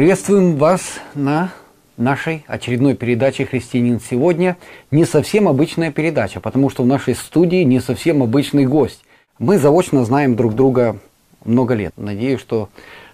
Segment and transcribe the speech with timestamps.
[0.00, 1.52] Приветствуем вас на
[1.98, 4.56] нашей очередной передаче «Христианин сегодня».
[4.90, 9.02] Не совсем обычная передача, потому что в нашей студии не совсем обычный гость.
[9.38, 10.98] Мы заочно знаем друг друга
[11.44, 11.92] много лет.
[11.98, 12.70] Надеюсь, что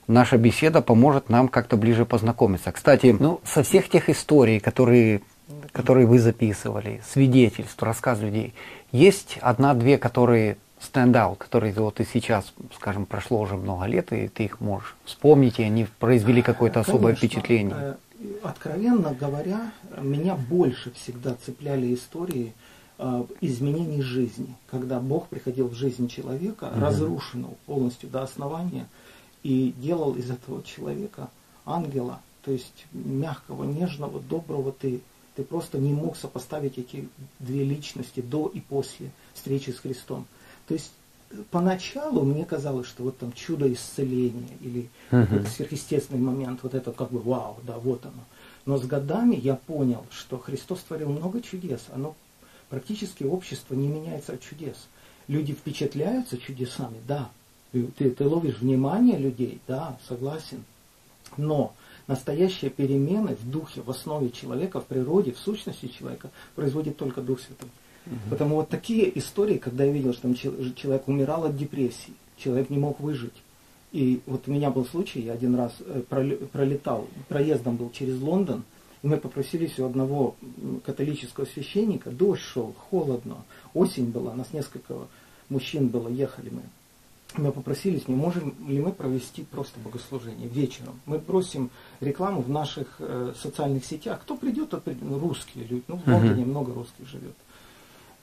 [0.06, 2.70] наша беседа поможет нам как-то ближе познакомиться.
[2.70, 5.22] Кстати, ну, со всех тех историй, которые,
[5.72, 8.54] которые вы записывали, свидетельств, рассказ людей,
[8.92, 10.56] есть одна-две, которые
[11.14, 15.58] out, которые вот и сейчас, скажем, прошло уже много лет, и ты их можешь вспомнить,
[15.58, 17.28] и они произвели какое-то особое Конечно.
[17.28, 17.76] впечатление.
[17.76, 17.94] Э,
[18.42, 22.52] откровенно говоря, меня больше всегда цепляли истории
[22.98, 26.80] э, изменений жизни, когда Бог приходил в жизнь человека, mm-hmm.
[26.80, 28.86] разрушенного полностью до основания,
[29.42, 31.30] и делал из этого человека
[31.64, 35.00] ангела, то есть мягкого, нежного, доброго ты.
[35.34, 40.26] Ты просто не мог сопоставить эти две личности до и после встречи с Христом.
[40.66, 40.92] То есть
[41.50, 45.46] поначалу мне казалось, что вот там чудо исцеления или uh-huh.
[45.48, 48.24] сверхъестественный момент, вот это как бы вау, да, вот оно.
[48.64, 52.16] Но с годами я понял, что Христос творил много чудес, оно
[52.68, 54.76] практически общество не меняется от чудес.
[55.28, 57.30] Люди впечатляются чудесами, да.
[57.72, 60.64] Ты, ты ловишь внимание людей, да, согласен.
[61.36, 61.74] Но
[62.06, 67.40] настоящие перемены в духе, в основе человека, в природе, в сущности человека производит только Дух
[67.40, 67.68] Святой.
[68.06, 68.30] Угу.
[68.30, 72.78] Потому вот такие истории, когда я видел, что там человек умирал от депрессии, человек не
[72.78, 73.34] мог выжить.
[73.92, 76.02] И вот у меня был случай, я один раз э,
[76.52, 78.64] пролетал, проездом был через Лондон,
[79.02, 80.36] и мы попросились у одного
[80.84, 84.94] католического священника, дождь шел, холодно, осень была, нас несколько
[85.48, 86.62] мужчин было, ехали мы.
[87.36, 91.00] Мы попросились, не можем ли мы провести просто богослужение вечером.
[91.06, 91.70] Мы просим
[92.00, 94.20] рекламу в наших э, социальных сетях.
[94.22, 95.02] Кто придет, тот придет.
[95.02, 95.82] Ну, русские люди.
[95.88, 96.46] Ну, в Лондоне uh-huh.
[96.46, 97.34] много русских живет.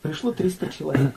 [0.03, 1.15] Пришло 300 человек.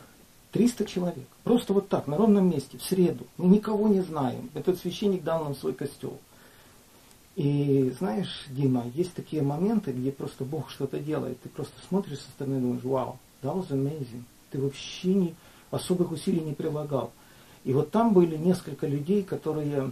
[0.53, 1.27] 300 человек.
[1.43, 3.27] Просто вот так, на ровном месте, в среду.
[3.37, 4.49] Мы никого не знаем.
[4.55, 6.19] Этот священник дал нам свой костел.
[7.35, 11.39] И знаешь, Дима, есть такие моменты, где просто Бог что-то делает.
[11.43, 14.23] Ты просто смотришь со стороны и думаешь, вау, that was amazing.
[14.51, 15.35] Ты вообще не,
[15.71, 17.11] особых усилий не прилагал.
[17.65, 19.91] И вот там были несколько людей, которые...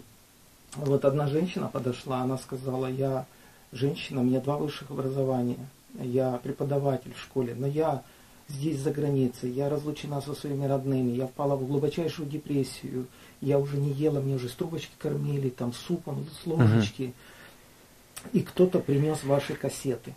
[0.77, 3.27] Вот одна женщина подошла, она сказала, я
[3.73, 5.69] женщина, у меня два высших образования,
[6.01, 8.03] я преподаватель в школе, но я
[8.49, 13.07] здесь за границей, я разлучена со своими родными, я впала в глубочайшую депрессию,
[13.41, 17.03] я уже не ела, мне уже с трубочки кормили, там супом, с ложечки.
[17.03, 18.31] Uh-huh.
[18.33, 20.15] И кто-то принес ваши кассеты,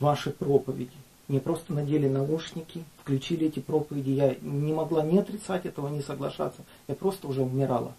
[0.00, 0.90] ваши проповеди.
[1.28, 4.10] Мне просто надели наушники, включили эти проповеди.
[4.10, 6.62] Я не могла ни отрицать этого, ни соглашаться.
[6.86, 7.94] Я просто уже умирала.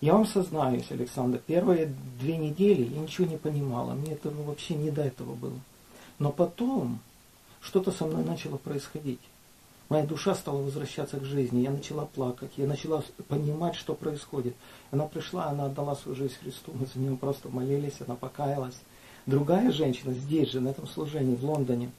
[0.00, 3.94] Я вам сознаюсь, Александр, первые две недели я ничего не понимала.
[3.94, 5.58] Мне этого вообще не до этого было.
[6.18, 6.98] Но потом
[7.64, 9.20] что-то со мной начало происходить.
[9.88, 14.54] Моя душа стала возвращаться к жизни, я начала плакать, я начала понимать, что происходит.
[14.90, 18.76] Она пришла, она отдала свою жизнь Христу, мы за нее просто молились, она покаялась.
[19.26, 21.90] Другая женщина здесь же, на этом служении, в Лондоне,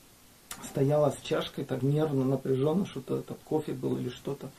[0.63, 4.49] стояла с чашкой, так нервно, напряженно, что-то, там кофе был или что-то.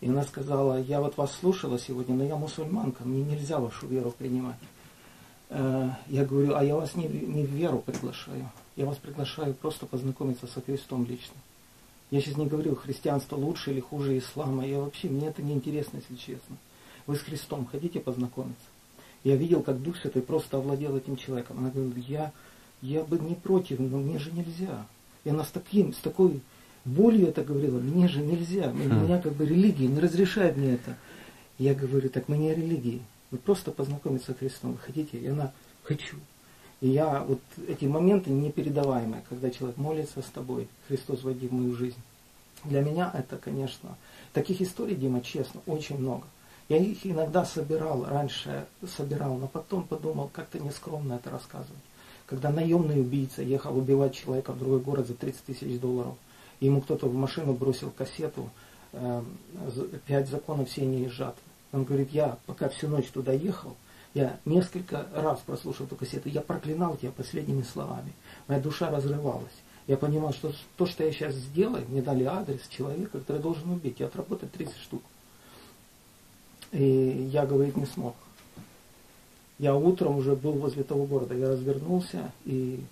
[0.00, 4.12] И она сказала, я вот вас слушала сегодня, но я мусульманка, мне нельзя вашу веру
[4.16, 4.56] принимать.
[5.50, 8.48] Э, я говорю, а я вас не, не в веру приглашаю.
[8.76, 11.36] Я вас приглашаю просто познакомиться со Христом лично.
[12.10, 14.66] Я сейчас не говорю, христианство лучше или хуже ислама.
[14.66, 16.56] Я вообще, мне это не интересно, если честно.
[17.06, 18.66] Вы с Христом хотите познакомиться?
[19.22, 21.58] Я видел, как Дух Святой просто овладел этим человеком.
[21.58, 22.32] Она говорит, я,
[22.82, 24.86] я бы не против, но мне же нельзя.
[25.24, 26.40] И она с, таким, с такой
[26.84, 28.70] болью это говорила, мне же нельзя.
[28.70, 29.04] У хм.
[29.04, 30.96] меня как бы религия не разрешает мне это.
[31.58, 33.02] Я говорю, так мы не религии.
[33.30, 34.72] Вы просто познакомиться с Христом.
[34.72, 35.18] Вы хотите?
[35.18, 35.52] И она,
[35.84, 36.16] хочу.
[36.80, 41.74] И я, вот эти моменты непередаваемые, когда человек молится с тобой, Христос войди в мою
[41.74, 42.00] жизнь.
[42.64, 43.96] Для меня это, конечно,
[44.32, 46.26] таких историй, Дима, честно, очень много.
[46.68, 51.82] Я их иногда собирал, раньше собирал, но потом подумал, как-то нескромно это рассказывать.
[52.26, 56.14] Когда наемный убийца ехал убивать человека в другой город за 30 тысяч долларов,
[56.60, 58.50] ему кто-то в машину бросил кассету
[58.92, 59.22] э,
[60.06, 61.42] «Пять законов сения и жатвы».
[61.72, 63.74] Он говорит, я пока всю ночь туда ехал,
[64.14, 68.12] я несколько раз прослушал эту кассету, я проклинал тебя последними словами.
[68.48, 69.52] Моя душа разрывалась.
[69.86, 74.00] Я понимал, что то, что я сейчас сделаю, мне дали адрес человека, который должен убить,
[74.00, 75.02] и отработать 30 штук.
[76.72, 78.14] И я, говорить не смог.
[79.58, 82.82] Я утром уже был возле того города, я развернулся, и,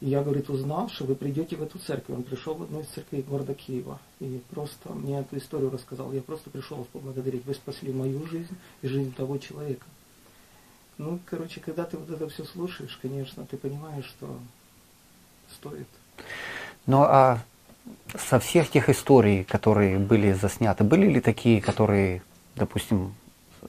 [0.00, 2.16] и я, говорит, узнал, что вы придете в эту церковь.
[2.16, 6.12] Он пришел в одну из церквей города Киева, и просто мне эту историю рассказал.
[6.12, 7.44] Я просто пришел вас поблагодарить.
[7.44, 9.86] Вы спасли мою жизнь и жизнь того человека.
[10.98, 14.38] Ну, короче, когда ты вот это все слушаешь, конечно, ты понимаешь, что
[15.52, 15.88] стоит.
[16.86, 17.38] Ну, а
[18.18, 22.22] со всех тех историй, которые были засняты, были ли такие, которые,
[22.54, 23.14] допустим,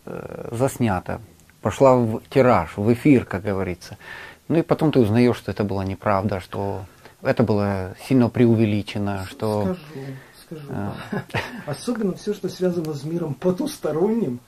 [0.05, 1.21] э, заснято,
[1.61, 3.97] пошла в тираж, в эфир, как говорится.
[4.47, 6.85] Ну и потом ты узнаешь, что это была неправда, что
[7.21, 9.63] это было сильно преувеличено, что...
[9.63, 10.05] Скажу,
[10.47, 10.67] скажу.
[10.71, 10.95] А.
[11.65, 14.39] Особенно все, что связано с миром потусторонним.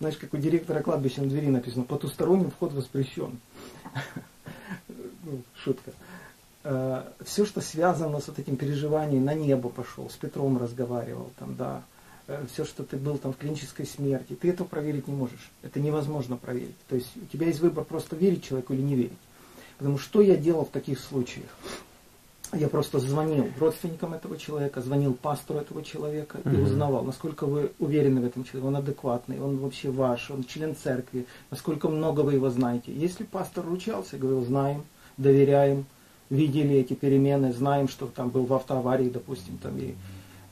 [0.00, 3.38] Знаешь, как у директора кладбища на двери написано, потусторонним вход воспрещен.
[5.24, 5.92] Ну, шутка.
[6.62, 11.54] А, все, что связано с вот этим переживанием, на небо пошел, с Петром разговаривал, там,
[11.54, 11.82] да,
[12.26, 15.50] э, все, что ты был там в клинической смерти, ты этого проверить не можешь.
[15.62, 16.76] Это невозможно проверить.
[16.88, 19.18] То есть у тебя есть выбор просто верить человеку или не верить.
[19.78, 21.48] Потому что я делал в таких случаях?
[22.52, 28.20] Я просто звонил родственникам этого человека, звонил пастору этого человека и узнавал, насколько вы уверены
[28.20, 32.48] в этом человеке, он адекватный, он вообще ваш, он член церкви, насколько много вы его
[32.50, 32.92] знаете.
[32.94, 34.84] Если пастор ручался, говорил, знаем,
[35.16, 35.86] доверяем,
[36.30, 39.94] видели эти перемены, знаем, что там был в автоаварии, допустим, там и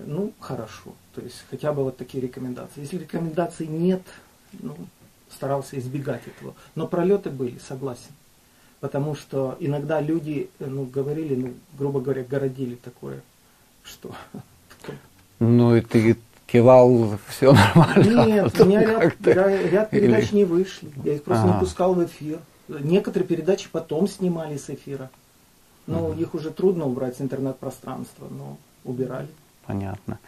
[0.00, 0.94] ну, хорошо.
[1.14, 2.80] То есть хотя бы вот такие рекомендации.
[2.80, 4.02] Если рекомендаций нет,
[4.52, 4.74] ну,
[5.30, 6.54] старался избегать этого.
[6.74, 8.10] Но пролеты были, согласен
[8.84, 13.22] потому что иногда люди, э, ну, говорили, ну, грубо говоря, городили такое,
[13.82, 14.14] что...
[15.40, 18.26] Ну, и ты кивал, все нормально.
[18.26, 20.36] Нет, у меня ряд, ряд передач Или...
[20.36, 21.54] не вышли, я их просто ага.
[21.54, 22.40] не пускал в эфир.
[22.68, 25.08] Некоторые передачи потом снимали с эфира.
[25.86, 26.20] Ну, угу.
[26.20, 29.28] их уже трудно убрать с интернет-пространства, но убирали.
[29.66, 30.18] Понятно.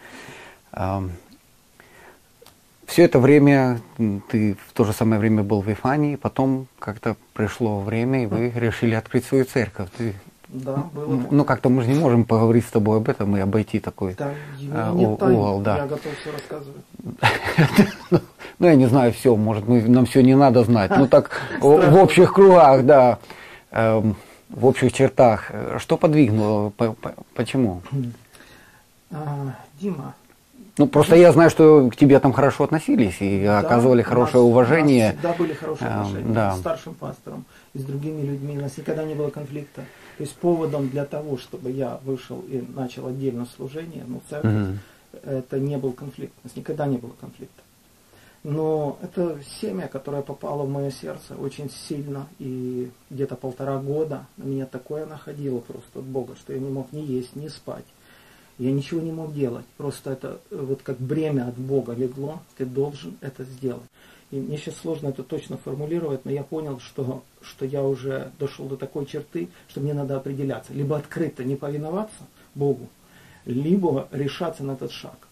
[2.87, 3.81] Все это время
[4.29, 8.49] ты в то же самое время был в Ифании, потом как-то пришло время, и вы
[8.49, 9.89] решили открыть свою церковь.
[9.97, 10.15] Ты,
[10.47, 11.27] да, было.
[11.29, 14.31] Ну, как-то мы же не можем поговорить с тобой об этом и обойти такой да,
[14.71, 15.59] а, нет угол.
[15.59, 15.77] Да.
[15.77, 16.81] Я готов все рассказывать.
[18.59, 20.91] ну, я не знаю все, может, нам все не надо знать.
[20.97, 23.19] Ну, так, в общих кругах, да,
[23.71, 24.15] эм,
[24.49, 25.51] в общих чертах.
[25.77, 26.71] Что подвигнуло,
[27.35, 27.81] почему?
[29.11, 30.15] А, Дима,
[30.77, 34.51] ну, просто я знаю, что к тебе там хорошо относились и да, оказывали хорошее нас,
[34.51, 35.03] уважение.
[35.03, 36.55] У нас всегда были хорошие эм, отношения да.
[36.55, 38.57] с старшим пастором и с другими людьми.
[38.57, 39.81] У нас никогда не было конфликта.
[40.17, 44.77] То есть поводом для того, чтобы я вышел и начал отдельно служение, ну, церковь, угу.
[45.23, 46.33] это не был конфликт.
[46.43, 47.61] У нас никогда не было конфликта.
[48.43, 54.43] Но это семя, которое попало в мое сердце очень сильно, и где-то полтора года на
[54.43, 57.83] меня такое находило просто от Бога, что я не мог ни есть, ни спать.
[58.57, 59.65] Я ничего не мог делать.
[59.77, 63.83] Просто это э, вот как бремя от Бога легло, ты должен это сделать.
[64.31, 68.67] И мне сейчас сложно это точно формулировать, но я понял, что, что я уже дошел
[68.67, 70.73] до такой черты, что мне надо определяться.
[70.73, 72.25] Либо открыто не повиноваться
[72.55, 72.89] Богу,
[73.45, 75.27] либо решаться на этот шаг.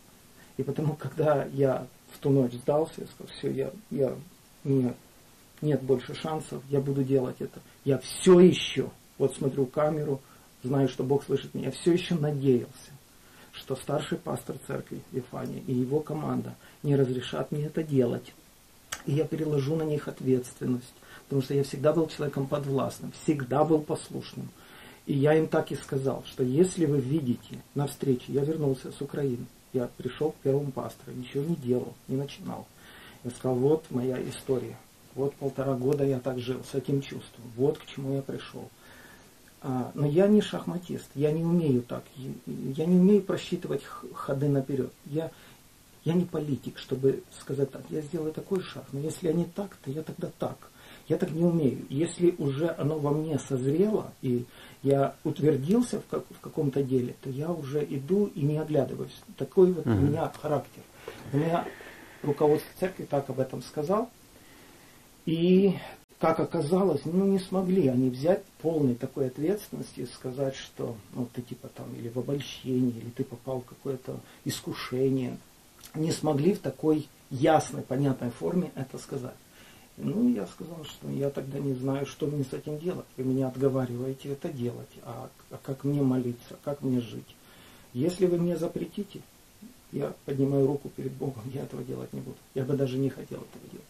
[0.58, 4.16] И потому, когда я в ту ночь сдался, я сказал, все, я, я,
[4.64, 4.94] мне
[5.62, 7.60] нет больше шансов, я буду делать это.
[7.84, 10.22] Я все еще, вот смотрю камеру,
[10.64, 12.95] знаю, что Бог слышит меня, все еще надеялся
[13.56, 18.34] что старший пастор церкви Ефания и его команда не разрешат мне это делать.
[19.06, 20.94] И я переложу на них ответственность,
[21.24, 24.50] потому что я всегда был человеком подвластным, всегда был послушным.
[25.06, 29.02] И я им так и сказал, что если вы видите на встрече, я вернулся с
[29.02, 32.66] Украины, я пришел к первому пастору, ничего не делал, не начинал.
[33.24, 34.78] Я сказал, вот моя история,
[35.14, 38.70] вот полтора года я так жил, с этим чувством, вот к чему я пришел.
[39.68, 42.04] А, но я не шахматист, я не умею так,
[42.46, 43.82] я не умею просчитывать
[44.14, 44.92] ходы наперед.
[45.08, 45.32] Я,
[46.04, 49.90] я не политик, чтобы сказать так, я сделаю такой шаг, но если они так, то
[49.90, 50.70] я тогда так.
[51.08, 51.84] Я так не умею.
[51.90, 54.46] Если уже оно во мне созрело, и
[54.84, 59.20] я утвердился в, как, в каком-то деле, то я уже иду и не оглядываюсь.
[59.36, 59.98] Такой вот uh-huh.
[59.98, 60.84] у меня характер.
[61.34, 61.66] У меня
[62.22, 64.12] руководство церкви так об этом сказал.
[65.26, 65.76] И
[66.20, 71.42] как оказалось, ну не смогли они взять полной такой ответственности и сказать, что ну, ты
[71.42, 75.38] типа там или в обольщении, или ты попал в какое-то искушение.
[75.94, 79.36] Не смогли в такой ясной, понятной форме это сказать.
[79.98, 83.06] Ну, я сказал, что я тогда не знаю, что мне с этим делать.
[83.16, 87.36] Вы меня отговариваете это делать, а, а как мне молиться, как мне жить.
[87.94, 89.22] Если вы мне запретите,
[89.94, 92.36] я поднимаю руку перед Богом, я этого делать не буду.
[92.54, 93.88] Я бы даже не хотел этого делать.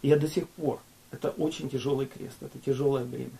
[0.00, 0.80] Я до сих пор
[1.12, 3.30] это очень тяжелый крест, это тяжелое бремя.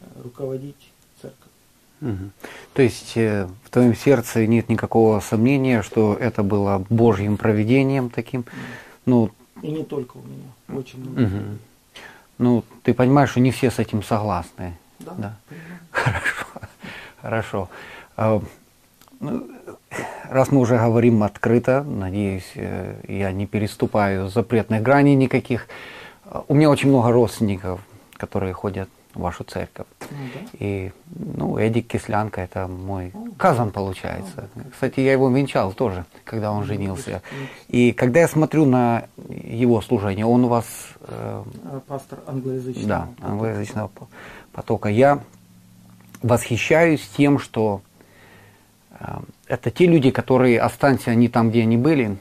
[0.00, 0.90] Э, руководить
[1.20, 1.52] церковью.
[2.00, 2.30] Угу.
[2.74, 8.44] То есть э, в твоем сердце нет никакого сомнения, что это было Божьим проведением таким?
[9.06, 9.30] Ну,
[9.62, 11.22] И не только у меня, очень много.
[11.22, 11.58] Угу.
[12.38, 14.76] Ну, ты понимаешь, что не все с этим согласны.
[14.98, 15.14] Да.
[15.18, 15.36] да?
[15.90, 16.46] Хорошо.
[17.20, 17.68] Хорошо.
[18.16, 18.42] А,
[19.20, 19.46] ну,
[20.28, 25.68] раз мы уже говорим открыто, надеюсь, э, я не переступаю запретных граней никаких.
[26.48, 27.80] У меня очень много родственников,
[28.16, 29.86] которые ходят в вашу церковь.
[30.00, 30.40] Ну, да.
[30.58, 30.92] И,
[31.36, 34.48] ну, Эдик Кислянка, это мой казан получается.
[34.72, 37.20] Кстати, я его венчал тоже, когда он женился.
[37.68, 40.64] И когда я смотрю на его служение, он у вас...
[41.00, 41.42] э,
[41.86, 42.86] Пастор англоязычный.
[42.86, 44.08] да, англоязычного по-
[44.52, 44.88] потока.
[44.88, 45.20] Я
[46.22, 47.82] восхищаюсь тем, что
[48.98, 49.04] э,
[49.46, 52.16] это те люди, которые, останься они там, где они были,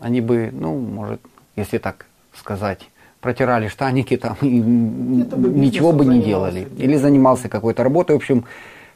[0.00, 1.20] они бы, ну, может,
[1.54, 6.60] если так сказать, протирали штаники там и бы ничего бы не делали.
[6.60, 6.82] занимался.
[6.82, 8.12] Или занимался какой-то работой.
[8.12, 8.44] В общем,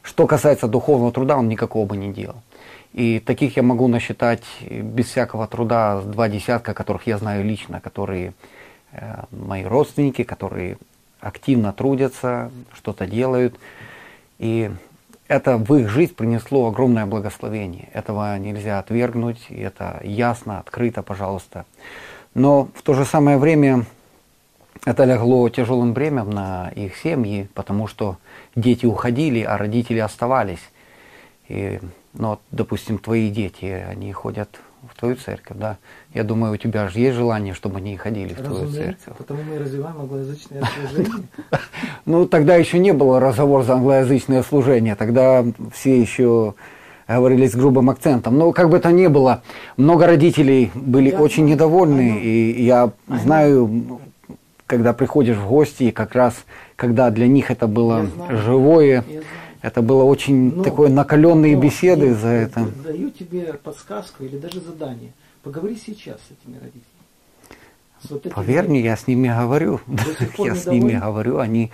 [0.03, 2.37] что касается духовного труда, он никакого бы не делал.
[2.93, 8.33] И таких я могу насчитать без всякого труда два десятка, которых я знаю лично, которые
[8.91, 10.77] э, мои родственники, которые
[11.21, 13.55] активно трудятся, что-то делают.
[14.39, 14.71] И
[15.27, 17.87] это в их жизнь принесло огромное благословение.
[17.93, 21.65] Этого нельзя отвергнуть, и это ясно, открыто, пожалуйста.
[22.33, 23.85] Но в то же самое время
[24.85, 28.17] это легло тяжелым бременем на их семьи, потому что
[28.55, 30.61] дети уходили, а родители оставались.
[31.47, 31.79] И,
[32.13, 34.59] ну, вот, допустим, твои дети, они ходят
[34.89, 35.77] в твою церковь, да?
[36.13, 39.15] Я думаю, у тебя же есть желание, чтобы они ходили в твою церковь.
[39.17, 41.27] потому мы и развиваем англоязычное служение.
[42.05, 44.95] Ну, тогда еще не было разговор за англоязычное служение.
[44.95, 46.55] Тогда все еще
[47.07, 48.37] говорили с грубым акцентом.
[48.37, 49.43] Но как бы то ни было,
[49.77, 52.19] много родителей были очень недовольны.
[52.19, 53.99] И я знаю,
[54.71, 56.45] когда приходишь в гости, и как раз
[56.77, 59.03] когда для них это было живое,
[59.61, 62.67] это было очень Но- такое накаленные но беседы я за это.
[62.81, 65.11] Даю тебе подсказку или даже задание.
[65.43, 66.85] Поговори сейчас с этими родителями.
[68.01, 69.81] С вот этими Поверь мне, я с ними говорю.
[70.37, 71.69] Я с ними говорю, они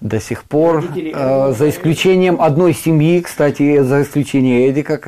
[0.00, 4.98] до сих пор, э, за исключением одной семьи, кстати, за исключением Эдика,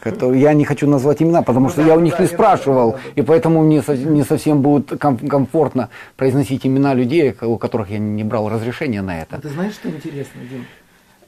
[0.00, 2.96] который, я не хочу назвать имена, потому Ну что я у ну них не спрашивал,
[3.14, 8.24] и поэтому мне не совсем будет ком- комфортно произносить имена людей, у которых я не
[8.24, 9.40] брал разрешения на А это.
[9.40, 10.64] ты знаешь, что интересно, Дим?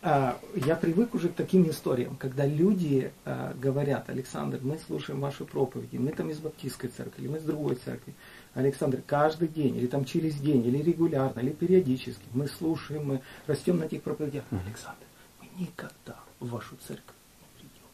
[0.03, 5.45] А, Я привык уже к таким историям, когда люди а, говорят, Александр, мы слушаем ваши
[5.45, 8.13] проповеди, мы там из баптистской церкви, мы из другой церкви.
[8.55, 13.79] Александр, каждый день, или там через день, или регулярно, или периодически, мы слушаем, мы растем
[13.79, 14.45] на этих проповедях.
[14.51, 15.05] Александр,
[15.41, 17.87] мы никогда в вашу церковь не придем.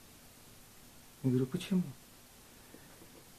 [1.22, 1.82] Я говорю, почему?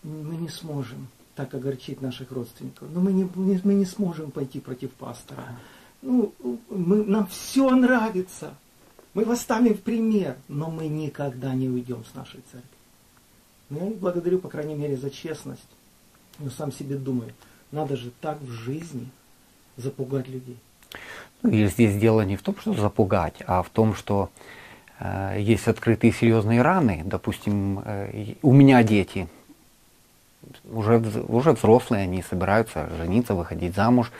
[0.03, 2.89] Мы не сможем так огорчить наших родственников.
[2.91, 5.59] Но мы не, мы не сможем пойти против пастора.
[6.01, 6.33] Ну,
[6.69, 8.55] мы, нам все нравится.
[9.13, 12.69] Мы вас ставим в пример, но мы никогда не уйдем с нашей церкви.
[13.69, 15.67] Но я их благодарю, по крайней мере, за честность.
[16.39, 17.33] Но сам себе думаю,
[17.71, 19.07] надо же так в жизни
[19.77, 20.57] запугать людей.
[21.41, 24.29] Ну, и здесь дело не в том, что запугать, а в том, что
[24.99, 27.01] э, есть открытые серьезные раны.
[27.05, 29.27] Допустим, э, у меня дети
[30.71, 34.11] уже, уже взрослые, они собираются жениться, выходить замуж.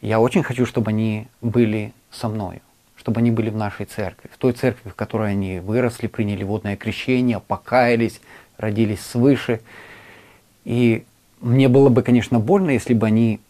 [0.00, 2.60] Я очень хочу, чтобы они были со мною,
[2.96, 6.76] чтобы они были в нашей церкви, в той церкви, в которой они выросли, приняли водное
[6.76, 8.20] крещение, покаялись,
[8.56, 9.60] родились свыше.
[10.64, 11.04] И
[11.40, 13.40] мне было бы, конечно, больно, если бы они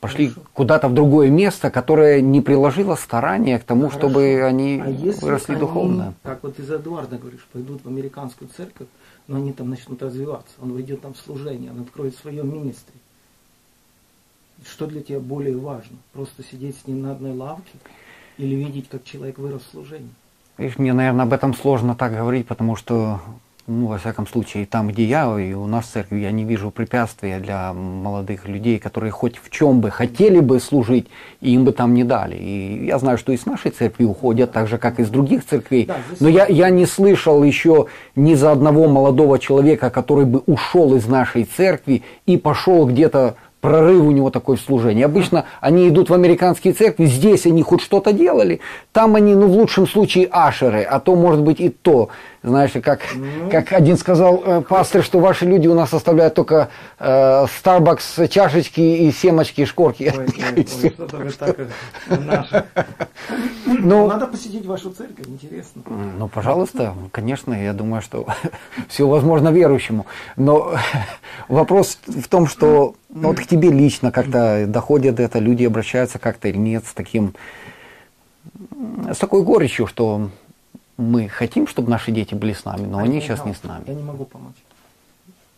[0.00, 0.48] пошли Хорошо.
[0.54, 3.98] куда-то в другое место, которое не приложило старания к тому, Хорошо.
[3.98, 6.14] чтобы они А если выросли они, духовно.
[6.22, 8.88] как вот из Эдуарда говоришь, пойдут в американскую церковь,
[9.28, 12.94] но они там начнут развиваться, он войдет там в служение, он откроет свое министри.
[14.66, 15.96] Что для тебя более важно?
[16.12, 17.72] Просто сидеть с ним на одной лавке
[18.38, 20.10] или видеть, как человек вырос в служении?
[20.58, 23.20] Видишь, мне, наверное, об этом сложно так говорить, потому что,
[23.70, 26.70] ну, во всяком случае, там, где я, и у нас в церкви, я не вижу
[26.70, 31.06] препятствия для молодых людей, которые хоть в чем бы хотели бы служить,
[31.40, 32.36] и им бы там не дали.
[32.36, 35.86] И я знаю, что из нашей церкви уходят, так же, как и из других церквей.
[35.86, 37.86] Да, Но я, я не слышал еще
[38.16, 44.04] ни за одного молодого человека, который бы ушел из нашей церкви и пошел где-то прорыв
[44.04, 45.02] у него такой в служении.
[45.04, 48.60] Обычно они идут в американские церкви, здесь они хоть что-то делали,
[48.92, 52.08] там они, ну, в лучшем случае, ашеры, а то, может быть, и то.
[52.42, 53.50] Знаешь, как, Ну.
[53.50, 57.04] как один сказал э, пастор, что ваши люди у нас оставляют только э,
[57.62, 60.10] Starbucks чашечки и семочки, и шкорки.
[60.16, 61.66] Ой, ой, ой, что-то вы так э,
[62.16, 62.64] наши.
[63.66, 65.82] Ну, Надо посетить вашу церковь, интересно.
[66.18, 68.26] Ну, пожалуйста, конечно, я думаю, что
[68.88, 70.06] все возможно верующему.
[70.36, 70.72] Но
[71.48, 76.48] вопрос в том, что ну, вот к тебе лично как-то доходит это, люди обращаются как-то
[76.48, 77.34] или нет с таким,
[79.12, 80.30] с такой горечью, что
[80.96, 83.84] мы хотим, чтобы наши дети были с нами, но I они сейчас не с нами.
[83.86, 84.56] Я не могу помочь.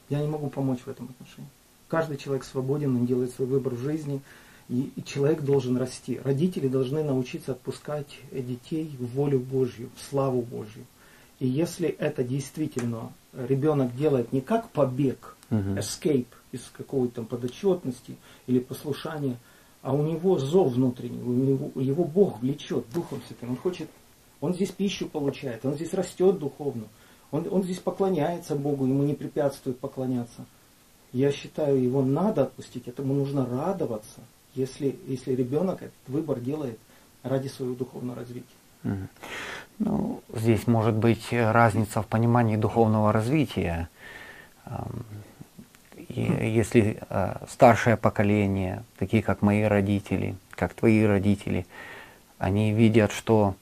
[0.09, 1.50] Я не могу помочь в этом отношении.
[1.88, 4.21] Каждый человек свободен, он делает свой выбор в жизни,
[4.68, 6.21] и, и человек должен расти.
[6.25, 10.85] Родители должны научиться отпускать детей в волю Божью, в славу Божью.
[11.38, 15.75] И если это действительно ребенок делает не как побег, Мгм.
[15.78, 18.16] escape из какой-то там подотчетности
[18.47, 19.37] или послушания,
[19.82, 23.50] а у него зов внутренний, у него, его Бог влечет Духом Святым.
[23.50, 23.88] Он хочет,
[24.40, 26.85] он здесь пищу получает, он здесь растет духовно,
[27.30, 30.44] он, он здесь поклоняется Богу, ему не препятствует поклоняться.
[31.12, 34.21] Я считаю, его надо отпустить, этому нужно радоваться,
[34.54, 36.78] если, если ребенок этот выбор делает
[37.23, 39.09] ради своего духовного развития.
[39.78, 43.88] Ну, здесь может быть разница в понимании духовного развития.
[46.14, 51.66] И если э, старшее поколение, такие как мои родители, как твои родители,
[52.38, 53.54] они видят, что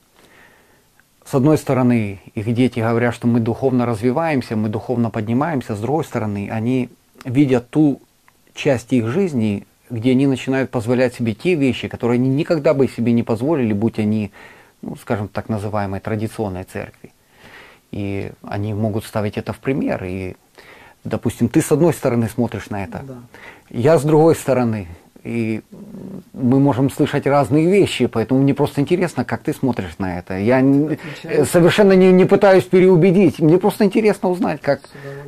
[1.23, 6.03] с одной стороны их дети говорят, что мы духовно развиваемся, мы духовно поднимаемся, с другой
[6.03, 6.89] стороны они
[7.23, 8.01] видят ту
[8.53, 13.13] часть их жизни, где они начинают позволять себе те вещи, которые они никогда бы себе
[13.13, 14.31] не позволили, будь они,
[14.81, 17.11] ну, скажем, так называемой традиционной церкви.
[17.91, 20.03] И они могут ставить это в пример.
[20.03, 20.35] И
[21.03, 23.15] Допустим, ты с одной стороны смотришь на это, да.
[23.69, 24.87] я с другой стороны.
[25.23, 25.61] И
[26.33, 30.37] мы можем слышать разные вещи, поэтому мне просто интересно, как ты смотришь на это.
[30.39, 31.45] Я Отвечаю.
[31.45, 33.39] совершенно не, не пытаюсь переубедить.
[33.39, 34.81] Мне просто интересно узнать, как,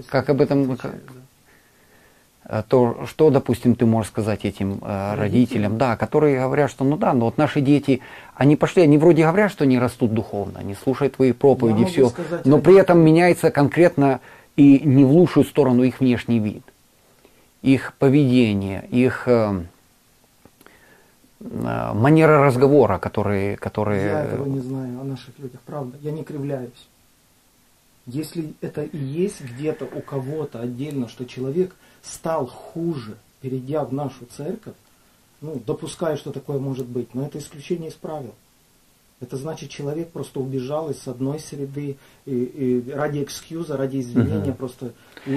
[0.10, 0.63] как об этом...
[0.63, 2.63] Отвечаю, да.
[2.68, 7.13] То, что, допустим, ты можешь сказать этим э, родителям, да, которые говорят, что ну да,
[7.13, 8.01] но вот наши дети,
[8.36, 12.12] они пошли, они вроде говорят, что они растут духовно, они слушают твои проповеди, все,
[12.44, 14.20] но при этом меняется конкретно
[14.55, 16.63] и не в лучшую сторону их внешний вид,
[17.62, 19.65] их поведение, их э,
[21.39, 24.05] э, манера разговора, которые, которые...
[24.05, 26.88] Я этого не знаю о наших людях, правда, я не кривляюсь.
[28.05, 34.25] Если это и есть где-то у кого-то отдельно, что человек стал хуже, перейдя в нашу
[34.25, 34.75] церковь,
[35.41, 38.33] ну, допускаю, что такое может быть, но это исключение из правил.
[39.22, 44.58] Это значит, человек просто убежал из одной среды и, и ради экскьюза, ради извинения, угу.
[44.58, 44.93] просто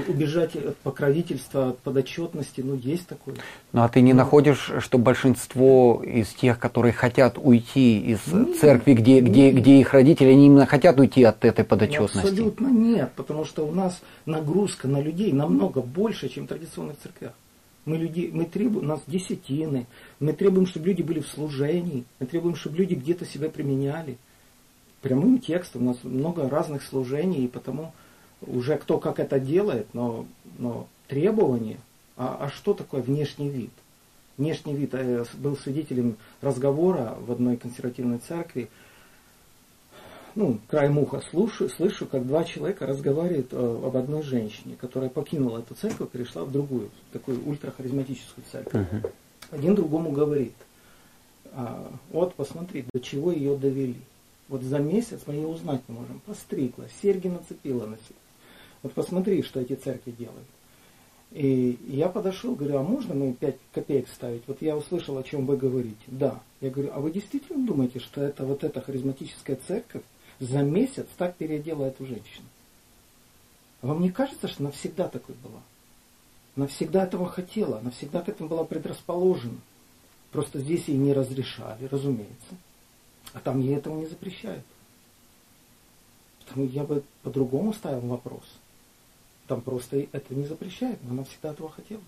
[0.09, 3.37] убежать от покровительства, от подотчетности, ну, есть такое.
[3.73, 8.59] Ну, а ты не ну, находишь, что большинство из тех, которые хотят уйти из нет,
[8.59, 9.30] церкви, где, нет.
[9.30, 12.28] где, где их родители, они именно хотят уйти от этой подотчетности?
[12.28, 17.33] Абсолютно нет, потому что у нас нагрузка на людей намного больше, чем в традиционных церквях.
[17.87, 19.87] Мы, люди, мы требуем, у нас десятины,
[20.19, 24.18] мы требуем, чтобы люди были в служении, мы требуем, чтобы люди где-то себя применяли.
[25.03, 27.92] Прямым текстом у нас много разных служений, и потому
[28.42, 30.27] уже кто как это делает, но,
[30.59, 31.79] но требования,
[32.16, 33.70] а, а что такое внешний вид?
[34.37, 38.68] Внешний вид, я э, был свидетелем разговора в одной консервативной церкви,
[40.37, 45.59] ну, краем уха слушаю, слышу, как два человека разговаривают э, об одной женщине, которая покинула
[45.61, 48.87] эту церковь, перешла в другую, такую ультрахаризматическую церковь.
[48.87, 49.12] Uh-huh.
[49.51, 50.53] Один другому говорит,
[51.53, 54.01] а, вот посмотри, до чего ее довели.
[54.49, 56.20] Вот за месяц мы ее узнать не можем.
[56.27, 58.18] Постригла, серьги нацепила на себя.
[58.83, 60.46] Вот посмотри, что эти церкви делают.
[61.33, 64.42] И я подошел, говорю, а можно мы 5 копеек ставить?
[64.46, 65.96] Вот я услышал, о чем вы говорите.
[66.07, 66.40] Да.
[66.61, 70.03] Я говорю, а вы действительно думаете, что это вот эта харизматическая церковь
[70.40, 72.46] за месяц так переодела эту женщину.
[73.83, 75.61] Вам не кажется, что навсегда такой была?
[76.57, 79.59] Навсегда этого хотела, навсегда к этому была предрасположена.
[80.33, 82.57] Просто здесь ей не разрешали, разумеется.
[83.33, 84.64] А там ей этого не запрещают.
[86.40, 88.44] Потому я бы по-другому ставил вопрос.
[89.46, 92.03] Там просто это не запрещает, но она всегда этого хотела.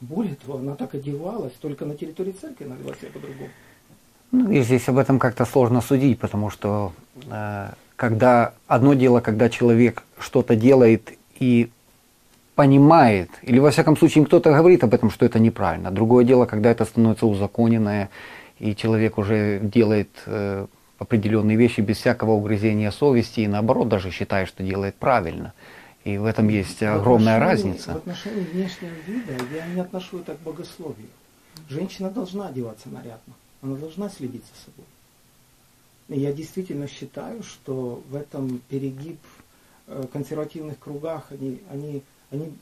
[0.00, 3.50] Более того, она так одевалась, только на территории церкви она вела себя по-другому.
[4.32, 6.92] Ну, и здесь об этом как-то сложно судить, потому что
[7.30, 11.70] э, когда одно дело, когда человек что-то делает и
[12.54, 15.90] понимает, или во всяком случае кто-то говорит об этом, что это неправильно.
[15.90, 18.08] Другое дело, когда это становится узаконенное,
[18.58, 20.66] и человек уже делает э,
[20.98, 25.52] определенные вещи без всякого угрызения совести, и наоборот даже считает, что делает правильно.
[26.04, 27.92] И в этом есть огромная в разница.
[27.92, 31.08] В отношении внешнего вида я не отношу это к богословию.
[31.68, 33.34] Женщина должна одеваться нарядно.
[33.62, 34.86] Она должна следить за собой.
[36.08, 39.18] И я действительно считаю, что в этом перегиб
[39.86, 42.52] э, консервативных кругах, они, они, они,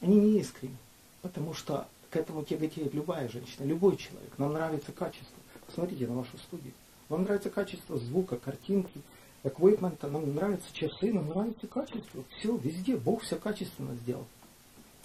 [0.00, 0.76] они не искренни.
[1.22, 4.36] Потому что к этому тяготеет любая женщина, любой человек.
[4.36, 5.38] Нам нравится качество.
[5.66, 6.72] Посмотрите на вашу студию.
[7.08, 9.00] Вам нравится качество звука, картинки,
[9.44, 12.24] эквипмента, нам нравятся часы, нам нравится качество.
[12.38, 12.96] Все, везде.
[12.96, 14.26] Бог все качественно сделал.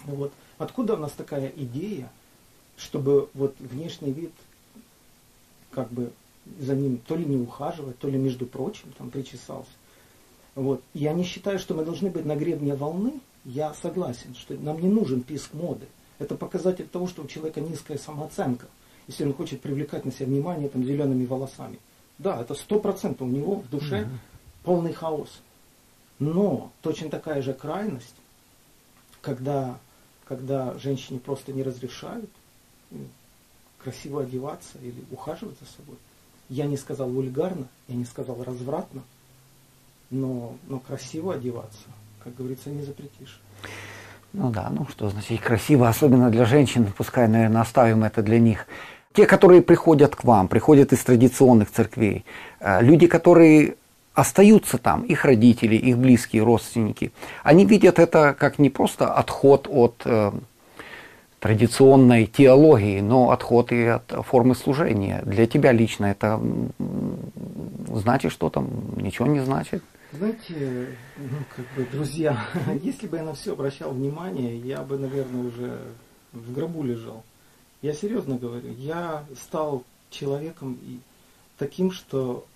[0.04, 0.32] Вот.
[0.58, 2.10] Откуда у нас такая идея,
[2.76, 4.32] чтобы вот внешний вид
[5.78, 6.10] как бы
[6.58, 9.70] за ним то ли не ухаживать, то ли, между прочим, там причесался.
[10.56, 10.82] Вот.
[10.92, 13.20] Я не считаю, что мы должны быть на гребне волны.
[13.44, 15.86] Я согласен, что нам не нужен писк моды.
[16.18, 18.66] Это показатель того, что у человека низкая самооценка,
[19.06, 21.78] если он хочет привлекать на себя внимание там, зелеными волосами.
[22.18, 24.10] Да, это сто процентов у него в душе угу.
[24.64, 25.40] полный хаос.
[26.18, 28.16] Но точно такая же крайность,
[29.20, 29.78] когда,
[30.24, 32.30] когда женщине просто не разрешают,
[33.82, 35.96] красиво одеваться или ухаживать за собой.
[36.48, 39.02] Я не сказал вульгарно, я не сказал развратно,
[40.10, 41.88] но, но красиво одеваться,
[42.24, 43.40] как говорится, не запретишь.
[44.32, 48.66] Ну да, ну что значит красиво, особенно для женщин, пускай, наверное, оставим это для них.
[49.14, 52.24] Те, которые приходят к вам, приходят из традиционных церквей,
[52.60, 53.76] э, люди, которые
[54.14, 57.12] остаются там, их родители, их близкие, родственники,
[57.42, 60.32] они видят это как не просто отход от э,
[61.40, 65.22] традиционной теологии, но отход и от формы служения.
[65.24, 66.40] Для тебя лично это
[67.92, 68.68] значит что там?
[68.96, 69.82] Ничего не значит?
[70.12, 72.46] Знаете, ну, как бы, друзья,
[72.82, 75.78] если бы я на все обращал внимание, я бы, наверное, уже
[76.32, 77.24] в гробу лежал.
[77.82, 80.98] Я серьезно говорю, я стал человеком и
[81.58, 82.46] таким, что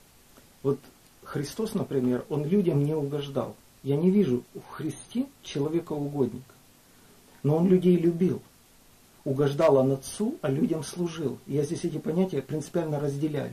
[0.63, 0.79] вот
[1.25, 3.55] Христос, например, Он людям не угождал.
[3.83, 6.55] Я не вижу в Христе человека-угодника.
[7.43, 8.41] Но Он людей любил.
[9.25, 11.39] Угождал Он Отцу, а людям служил.
[11.47, 13.53] Я здесь эти понятия принципиально разделяю.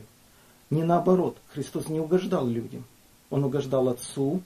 [0.68, 2.84] Не наоборот, Христос не угождал людям.
[3.30, 4.42] Он угождал Отцу,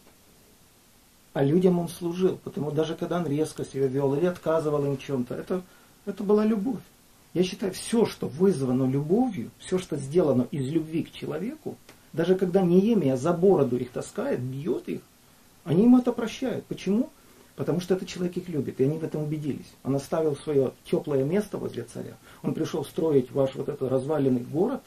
[1.33, 2.39] а людям Он служил.
[2.45, 5.63] Потому даже когда Он резко себя вел или отказывал им чем-то, это,
[6.05, 6.83] это была любовь.
[7.33, 11.77] Я считаю, все, что вызвано любовью, все, что сделано из любви к человеку,
[12.13, 15.01] даже когда Неемия за бороду их таскает, бьет их,
[15.65, 16.65] они ему это прощают.
[16.67, 17.11] Почему?
[17.57, 19.73] Потому что этот человек их любит, и они в этом убедились.
[19.85, 22.17] Он оставил свое теплое место возле царя.
[22.43, 24.83] Он пришел строить ваш вот этот разваленный город.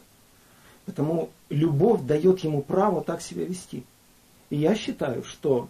[0.85, 3.83] Потому любовь дает ему право так себя вести.
[4.49, 5.69] И я считаю, что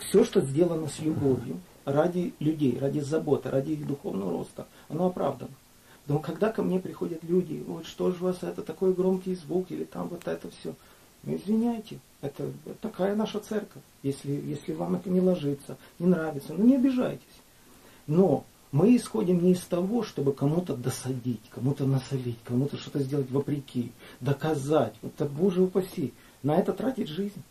[0.00, 5.50] все, что сделано с любовью, ради людей, ради заботы, ради их духовного роста, оно оправдано.
[6.06, 9.70] Но когда ко мне приходят люди, вот что же у вас это такой громкий звук,
[9.70, 10.74] или там вот это все.
[11.24, 13.82] Ну извиняйте, это такая наша церковь.
[14.02, 17.22] Если, если вам это не ложится, не нравится, ну не обижайтесь.
[18.06, 23.92] Но мы исходим не из того, чтобы кому-то досадить, кому-то насолить, кому-то что-то сделать вопреки,
[24.20, 24.94] доказать.
[25.02, 27.42] Это, Боже упаси, на это тратить жизнь.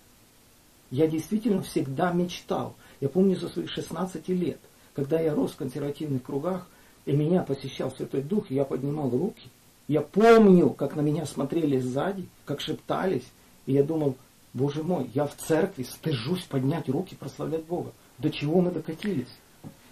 [0.89, 2.75] Я действительно всегда мечтал.
[2.99, 4.59] Я помню со своих 16 лет,
[4.93, 6.67] когда я рос в консервативных кругах,
[7.05, 9.49] и меня посещал Святой Дух, и я поднимал руки.
[9.87, 13.25] Я помню, как на меня смотрели сзади, как шептались.
[13.65, 14.15] И я думал,
[14.53, 17.91] Боже мой, я в церкви стыжусь поднять руки, прославлять Бога.
[18.17, 19.31] До чего мы докатились?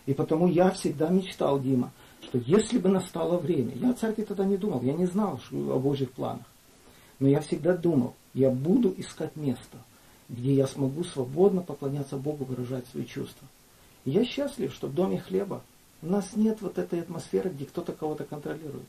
[0.06, 4.44] И потому я всегда мечтал, Дима, что если бы настало время, я о церкви тогда
[4.44, 6.46] не думал, я не знал о Божьих планах,
[7.20, 9.78] но я всегда думал, я буду искать место,
[10.28, 13.48] где я смогу свободно поклоняться Богу, выражать свои чувства.
[14.06, 15.62] И я счастлив, что в Доме Хлеба
[16.02, 18.88] у нас нет вот этой атмосферы, где кто-то кого-то контролирует.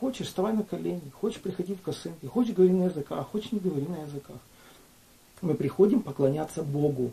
[0.00, 3.60] Хочешь, вставай на колени, хочешь, приходи в косынке, хочешь, говори на языках, а хочешь, не
[3.60, 4.36] говори на языках.
[5.40, 7.12] Мы приходим поклоняться Богу.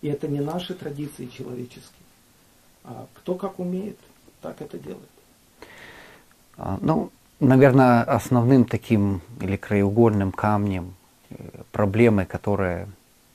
[0.00, 2.04] И это не наши традиции человеческие.
[2.84, 3.96] А кто как умеет,
[4.42, 5.08] так это делает.
[6.58, 7.10] А, ну,
[7.40, 10.94] наверное, основным таким или краеугольным камнем
[11.30, 11.36] э,
[11.72, 12.88] проблемы, которые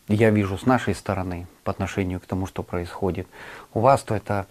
[0.08, 3.28] я вижу с нашей стороны по отношению к тому, что происходит
[3.74, 4.48] у вас, то это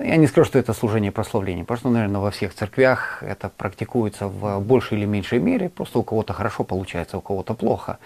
[0.00, 4.28] я не скажу, что это служение прославления, потому что, наверное, во всех церквях это практикуется
[4.28, 7.98] в большей или меньшей мере, просто у кого-то хорошо получается, у кого-то плохо.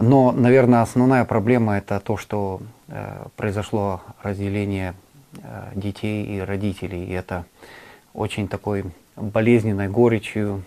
[0.00, 4.94] Но, наверное, основная проблема это то, что э, произошло разделение
[5.42, 7.44] э, детей и родителей, и это
[8.14, 8.84] очень такой
[9.16, 10.62] болезненной горечью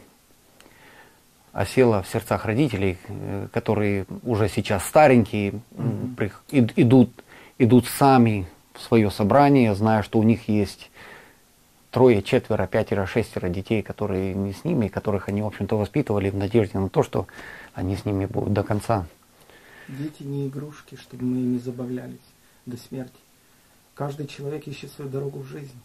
[1.53, 6.73] осело в сердцах родителей, э, которые уже сейчас старенькие, mm-hmm.
[6.75, 7.09] идут,
[7.57, 8.45] идут сами
[8.79, 10.89] свое собрание, зная, что у них есть
[11.91, 16.35] трое, четверо, пятеро, шестеро детей, которые не с ними, которых они, в общем-то, воспитывали в
[16.35, 17.27] надежде на то, что
[17.73, 19.05] они с ними будут до конца.
[19.87, 22.17] Дети не игрушки, чтобы мы ими забавлялись
[22.65, 23.13] до смерти.
[23.93, 25.79] Каждый человек ищет свою дорогу в жизни.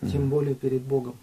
[0.00, 1.14] Тем mm более перед Богом.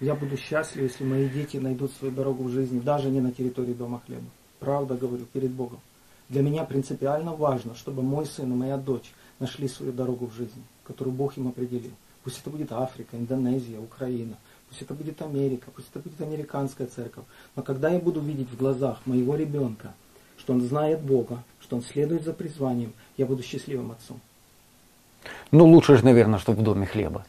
[0.00, 3.74] Я буду счастлив, если мои дети найдут свою дорогу в жизни, даже не на территории
[3.74, 4.24] Дома Хлеба.
[4.58, 5.80] Правда говорю, перед Богом.
[6.28, 10.62] Для меня принципиально важно, чтобы мой сын и моя дочь нашли свою дорогу в жизни,
[10.84, 11.92] которую Бог им определил.
[12.22, 14.36] Пусть это будет Африка, Индонезия, Украина,
[14.68, 17.24] пусть это будет Америка, пусть это будет американская церковь.
[17.56, 19.94] Но когда я буду видеть в глазах моего ребенка,
[20.38, 24.20] что он знает Бога, что он следует за призванием, я буду счастливым отцом.
[25.50, 27.24] Ну, лучше же, наверное, чтобы в доме хлеба.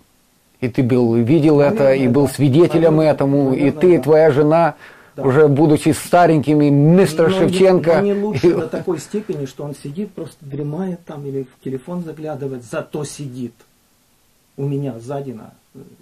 [0.59, 2.33] И ты был, видел наверное, это, и был да.
[2.33, 3.95] свидетелем наверное, этому, наверное, и ты, да.
[3.95, 4.75] и твоя жена
[5.15, 5.23] да.
[5.23, 8.01] уже будучи старенькими, мистер но Шевченко.
[8.01, 12.03] Не, не лучше до такой степени, что он сидит, просто дремает там или в телефон
[12.03, 13.53] заглядывает, зато сидит
[14.57, 15.53] у меня сзади, на,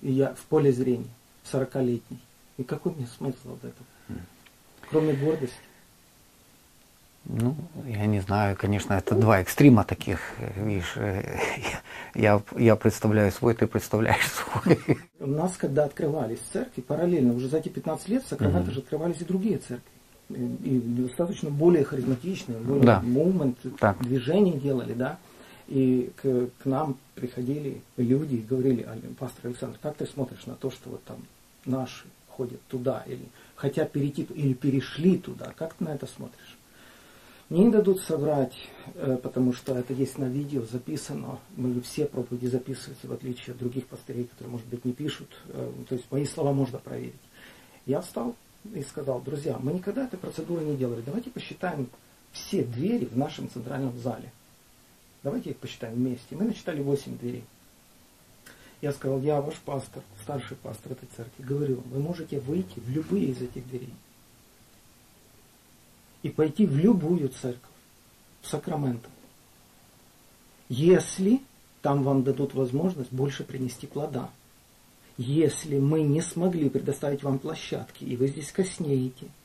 [0.01, 1.09] и я в поле зрения,
[1.51, 2.19] 40-летний.
[2.57, 4.19] И какой мне смысл от этого?
[4.89, 5.55] Кроме гордости.
[7.25, 7.55] Ну,
[7.85, 10.19] я не знаю, конечно, это два экстрима таких,
[10.55, 10.95] видишь,
[12.15, 14.79] я, я представляю свой, ты представляешь свой.
[15.19, 18.73] У нас, когда открывались церкви, параллельно, уже за эти 15 лет в Сакраменто mm-hmm.
[18.73, 19.91] же открывались и другие церкви.
[20.29, 23.01] И достаточно более харизматичные, более да.
[23.01, 23.57] момент,
[24.01, 25.17] движения делали, да.
[25.67, 28.87] И к, к нам приходили люди и говорили,
[29.19, 31.17] пастор Александр, как ты смотришь на то, что вот там
[31.65, 36.58] наши ходят туда, или хотят перейти, или перешли туда, как ты на это смотришь?
[37.49, 38.53] Мне не дадут соврать,
[38.93, 41.39] э, потому что это есть на видео записано.
[41.57, 45.29] Мы все проповеди записываются, в отличие от других пастырей, которые, может быть, не пишут.
[45.47, 47.13] Э, то есть мои слова можно проверить.
[47.87, 48.35] Я встал
[48.71, 51.01] и сказал, друзья, мы никогда этой процедуры не делали.
[51.03, 51.89] Давайте посчитаем
[52.31, 54.31] все двери в нашем центральном зале.
[55.23, 56.35] Давайте их посчитаем вместе.
[56.35, 57.43] Мы насчитали 8 дверей.
[58.81, 61.43] Я сказал, я ваш пастор, старший пастор этой церкви.
[61.43, 63.93] Говорю, вы можете выйти в любые из этих дверей.
[66.23, 67.61] И пойти в любую церковь,
[68.41, 69.09] в Сакраменто.
[70.67, 71.41] Если
[71.81, 74.29] там вам дадут возможность больше принести плода.
[75.17, 79.27] Если мы не смогли предоставить вам площадки, и вы здесь коснеете–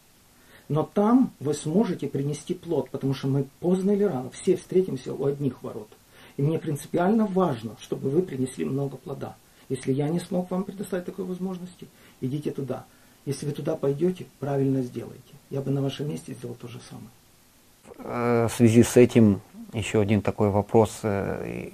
[0.68, 5.26] но там вы сможете принести плод, потому что мы поздно или рано все встретимся у
[5.26, 5.88] одних ворот.
[6.36, 9.36] И мне принципиально важно, чтобы вы принесли много плода.
[9.68, 11.86] Если я не смог вам предоставить такой возможности,
[12.20, 12.86] идите туда.
[13.26, 15.20] Если вы туда пойдете, правильно сделайте.
[15.50, 17.08] Я бы на вашем месте сделал то же самое.
[17.98, 19.40] Э, в связи с этим
[19.72, 21.00] еще один такой вопрос.
[21.02, 21.70] Э,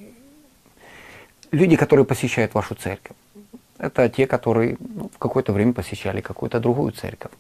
[1.50, 3.16] люди, которые посещают вашу церковь,
[3.78, 7.32] это те, которые ну, в какое-то время посещали какую-то другую церковь.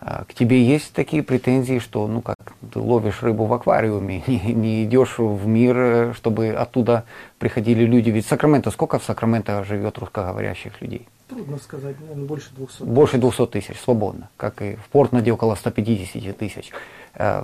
[0.00, 4.52] А, к тебе есть такие претензии, что, ну как, ты ловишь рыбу в аквариуме, не,
[4.52, 7.04] не идешь в мир, э, чтобы оттуда
[7.38, 8.10] приходили люди.
[8.10, 11.06] Ведь Сакраменто, сколько в Сакраменто живет русскоговорящих людей?
[11.28, 12.82] Трудно сказать, наверное, больше 200.
[12.84, 14.28] Больше 200 тысяч, свободно.
[14.36, 16.70] Как и в Портнаде около 150 тысяч.
[17.14, 17.42] Э,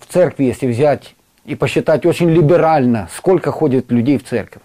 [0.00, 1.14] в церкви, если взять
[1.44, 4.62] и посчитать очень либерально, сколько ходит людей в церковь?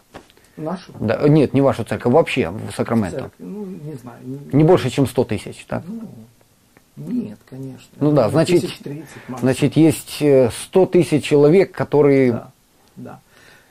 [0.57, 0.93] Нашу?
[0.99, 3.17] Да, нет, не вашу церковь, вообще в Сакраменто.
[3.17, 4.19] Церковь, ну, не знаю.
[4.23, 5.83] Не, не больше, чем 100 тысяч, так?
[5.85, 7.89] Ну, нет, конечно.
[7.99, 9.07] Ну да, значит, 30,
[9.41, 10.49] значит есть 100
[10.83, 12.31] э, тысяч человек, которые...
[12.31, 12.51] Да,
[12.95, 13.19] да.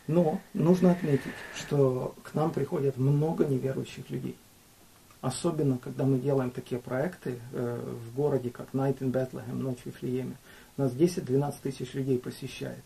[0.06, 4.36] Но нужно отметить, что к нам приходят много неверующих людей.
[5.24, 9.86] Особенно, когда мы делаем такие проекты э, в городе, как Night in Bethlehem, Ночь в
[9.86, 10.36] Вифлееме.
[10.76, 12.84] Нас 10-12 тысяч людей посещает.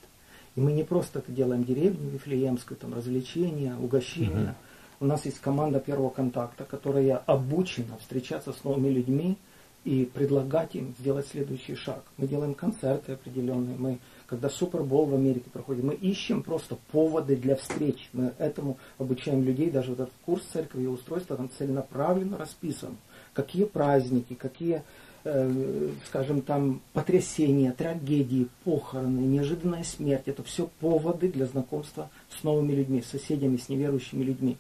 [0.55, 4.55] И мы не просто это делаем деревню Вифлеемскую, там развлечения, угощения.
[5.01, 5.01] Угу.
[5.01, 9.37] У нас есть команда первого контакта, которая обучена встречаться с новыми людьми,
[9.85, 12.03] и предлагать им сделать следующий шаг.
[12.19, 13.99] Мы делаем концерты определенные, мы,
[14.29, 18.11] когда Супербол в Америке проходит, мы ищем просто поводы для встреч.
[18.13, 22.99] Мы этому обучаем людей, даже вот этот курс церкви и устройства там целенаправленно расписан.
[23.33, 24.83] Какие праздники, какие,
[25.25, 30.25] э, скажем, там потрясения, трагедии, похороны, неожиданная смерть.
[30.27, 34.59] Это все поводы для знакомства с новыми людьми, с соседями, с неверующими людьми.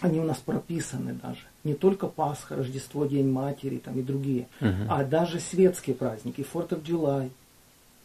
[0.00, 4.70] Они у нас прописаны даже не только Пасха, Рождество, День Матери там, и другие, угу.
[4.88, 7.30] а даже светские праздники, Fourth of July.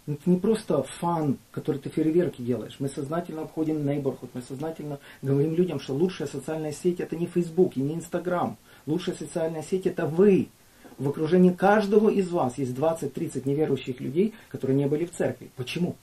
[0.08, 2.76] Это не просто фан, который ты фейерверки делаешь.
[2.78, 7.76] Мы сознательно обходим neighborhood, мы сознательно говорим людям, что лучшая социальная сеть это не Facebook
[7.76, 8.58] и не Instagram.
[8.86, 10.50] Лучшая социальная сеть это вы.
[11.00, 15.50] В окружении каждого из вас есть 20-30 неверующих людей, которые не были в церкви.
[15.56, 15.96] Почему?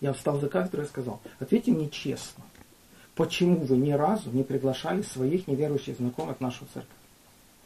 [0.00, 2.44] Я встал за кафедру и сказал, ответьте мне честно.
[3.16, 6.90] Почему вы ни разу не приглашали своих неверующих знакомых в нашу церковь?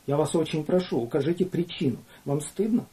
[0.06, 1.98] Я вас очень прошу, укажите причину.
[2.24, 2.86] Вам стыдно?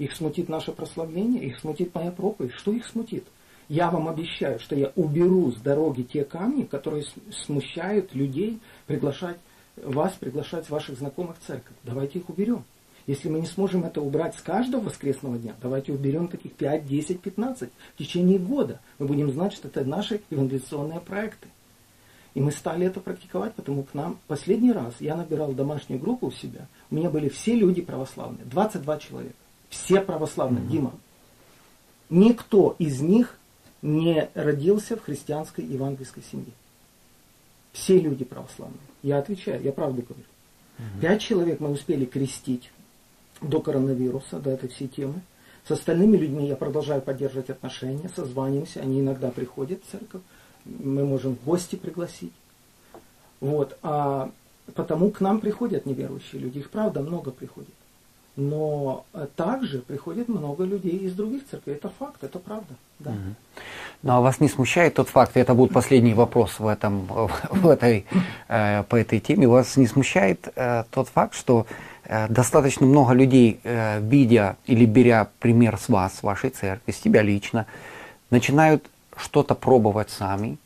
[0.00, 2.54] Их смутит наше прославление, их смутит моя проповедь.
[2.54, 3.24] Что их смутит?
[3.68, 9.36] Я вам обещаю, что я уберу с дороги те камни, которые смущают людей приглашать
[9.76, 11.76] вас, приглашать ваших знакомых в церковь.
[11.84, 12.64] Давайте их уберем.
[13.06, 17.20] Если мы не сможем это убрать с каждого воскресного дня, давайте уберем таких 5, 10,
[17.20, 18.80] 15 в течение года.
[18.98, 21.48] Мы будем знать, что это наши евангелиционные проекты.
[22.32, 26.30] И мы стали это практиковать, потому к нам последний раз я набирал домашнюю группу у
[26.30, 26.68] себя.
[26.90, 29.34] У меня были все люди православные, 22 человека.
[29.70, 30.68] Все православные, mm-hmm.
[30.68, 30.92] Дима.
[32.10, 33.38] Никто из них
[33.82, 36.52] не родился в христианской евангельской семье.
[37.72, 38.78] Все люди православные.
[39.02, 40.24] Я отвечаю, я правду говорю.
[40.78, 41.00] Угу.
[41.00, 42.72] Пять человек мы успели крестить
[43.40, 45.22] до коронавируса, до этой всей темы.
[45.66, 50.22] С остальными людьми я продолжаю поддерживать отношения, созваниваемся, они иногда приходят в церковь
[50.64, 52.32] мы можем в гости пригласить.
[53.40, 53.78] Вот.
[53.82, 54.30] А
[54.74, 57.74] потому к нам приходят неверующие люди, их правда много приходит.
[58.42, 59.04] Но
[59.36, 61.74] также приходит много людей из других церквей.
[61.76, 62.74] Это факт, это правда.
[62.98, 63.12] Да.
[64.02, 67.06] Ну а вас не смущает тот факт, и это будет последний вопрос в этом,
[67.50, 68.06] в этой,
[68.48, 71.66] э, по этой теме, вас не смущает э, тот факт, что
[72.12, 76.98] Э, достаточно много людей, э, видя или беря пример с вас, с вашей церкви, с
[76.98, 77.66] тебя лично,
[78.30, 78.84] начинают
[79.16, 80.58] что-то пробовать сами,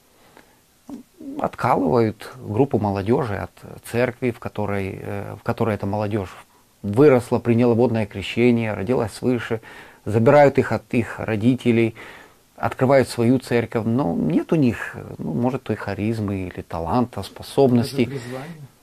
[1.39, 3.51] откалывают группу молодежи от
[3.85, 6.35] церкви, в которой, э, в которой эта молодежь
[6.85, 9.61] выросла, приняла водное крещение, родилась свыше,
[10.05, 11.95] забирают их от их родителей,
[12.57, 18.09] открывают свою церковь, но нет у них, ну, может, той харизмы или таланта, способностей.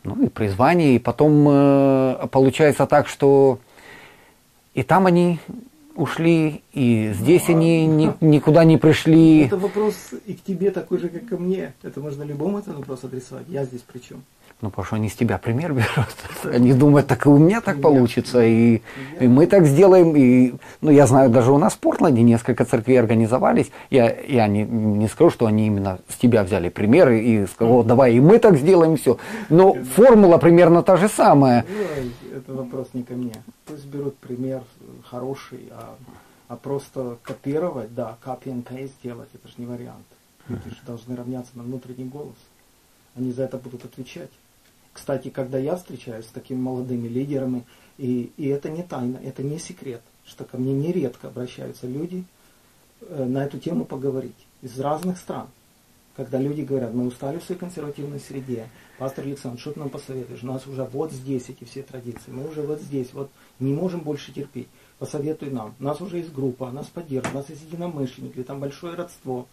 [0.03, 3.59] Ну и призвание, и потом э, получается так, что
[4.73, 5.37] и там они
[5.95, 9.45] ушли, и здесь ну, они ни, никуда не пришли.
[9.45, 9.93] Это вопрос
[10.25, 11.73] и к тебе такой же, как и ко мне.
[11.83, 13.45] Это можно любому этот вопрос адресовать.
[13.47, 14.23] Я здесь при чем?
[14.61, 16.15] Ну, потому что они с тебя пример берут.
[16.43, 18.81] Они думают, так и у меня так получится, и,
[19.19, 20.15] и мы так сделаем.
[20.15, 23.71] И, ну, я знаю, даже у нас в Портленде несколько церквей организовались.
[23.89, 28.13] Я, я не, не скажу, что они именно с тебя взяли примеры и сказали, давай
[28.13, 29.17] и мы так сделаем, все.
[29.49, 31.65] Но формула примерно та же самая.
[31.67, 33.33] Ну, это вопрос не ко мне.
[33.65, 34.61] Пусть берут пример
[35.09, 35.95] хороший, а,
[36.49, 40.05] а просто копировать, да, copy and paste делать, это же не вариант.
[40.47, 42.35] Люди же должны равняться на внутренний голос.
[43.15, 44.29] Они за это будут отвечать.
[45.01, 47.65] Кстати, когда я встречаюсь с такими молодыми лидерами,
[47.97, 52.23] и, и это не тайна, это не секрет, что ко мне нередко обращаются люди
[53.01, 55.47] э, на эту тему поговорить из разных стран.
[56.15, 60.43] Когда люди говорят, мы устали в своей консервативной среде, пастор Александр, что ты нам посоветуешь?
[60.43, 64.01] У нас уже вот здесь эти все традиции, мы уже вот здесь, вот не можем
[64.01, 64.67] больше терпеть.
[64.99, 65.73] Посоветуй нам.
[65.79, 69.47] У нас уже есть группа, нас поддерживает, у нас есть единомышленники, там большое родство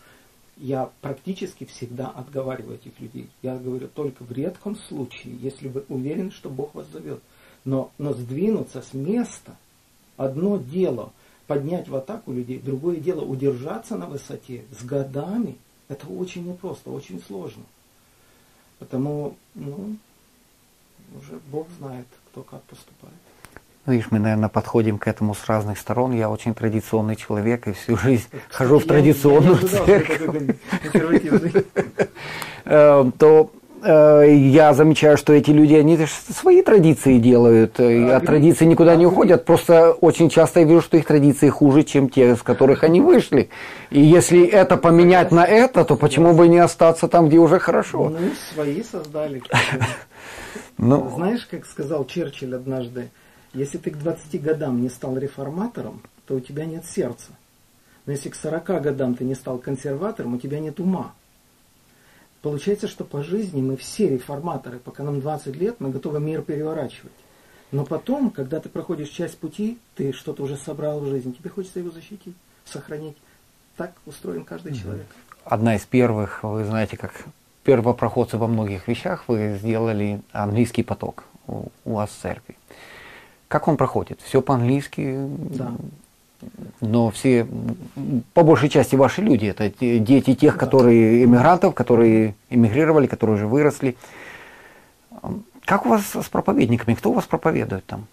[0.60, 3.28] я практически всегда отговариваю этих людей.
[3.42, 7.22] Я говорю только в редком случае, если вы уверены, что Бог вас зовет.
[7.64, 9.56] Но, но сдвинуться с места,
[10.16, 11.12] одно дело
[11.46, 15.56] поднять в атаку людей, другое дело удержаться на высоте с годами,
[15.88, 17.64] это очень непросто, очень сложно.
[18.78, 19.96] Потому, ну,
[21.16, 23.14] уже Бог знает, кто как поступает.
[23.88, 26.12] Ну, видишь, мы, наверное, подходим к этому с разных сторон.
[26.12, 30.56] Я очень традиционный человек и всю жизнь хожу в традиционную церковь.
[32.70, 33.50] Э, то
[33.82, 39.06] э, я замечаю, что эти люди, они свои традиции делают, и от традиции никуда не
[39.06, 39.46] уходят.
[39.46, 43.48] Просто очень часто я вижу, что их традиции хуже, чем те, с которых они вышли.
[43.88, 48.10] И если это поменять на это, то почему бы не остаться там, где уже хорошо?
[48.10, 48.18] Ну,
[48.52, 49.42] свои создали.
[50.76, 53.10] Ну, Знаешь, как сказал Черчилль однажды,
[53.54, 57.32] если ты к 20 годам не стал реформатором, то у тебя нет сердца.
[58.06, 61.14] Но если к 40 годам ты не стал консерватором, у тебя нет ума.
[62.42, 67.12] Получается, что по жизни мы все реформаторы, пока нам 20 лет, мы готовы мир переворачивать.
[67.72, 71.80] Но потом, когда ты проходишь часть пути, ты что-то уже собрал в жизни, тебе хочется
[71.80, 72.34] его защитить,
[72.64, 73.16] сохранить.
[73.76, 75.06] Так устроен каждый человек.
[75.44, 77.24] Одна из первых, вы знаете, как
[77.64, 82.57] первопроходцы во многих вещах, вы сделали английский поток у, у вас в церкви.
[83.48, 84.20] Как он проходит?
[84.22, 85.26] Все по-английски?
[85.56, 85.74] Да.
[86.80, 87.48] Но все,
[88.34, 90.60] по большей части, ваши люди, это дети тех, да.
[90.60, 93.96] которые иммигрантов, которые эмигрировали, которые уже выросли.
[95.64, 96.94] Как у вас с проповедниками?
[96.94, 98.06] Кто у вас проповедует там?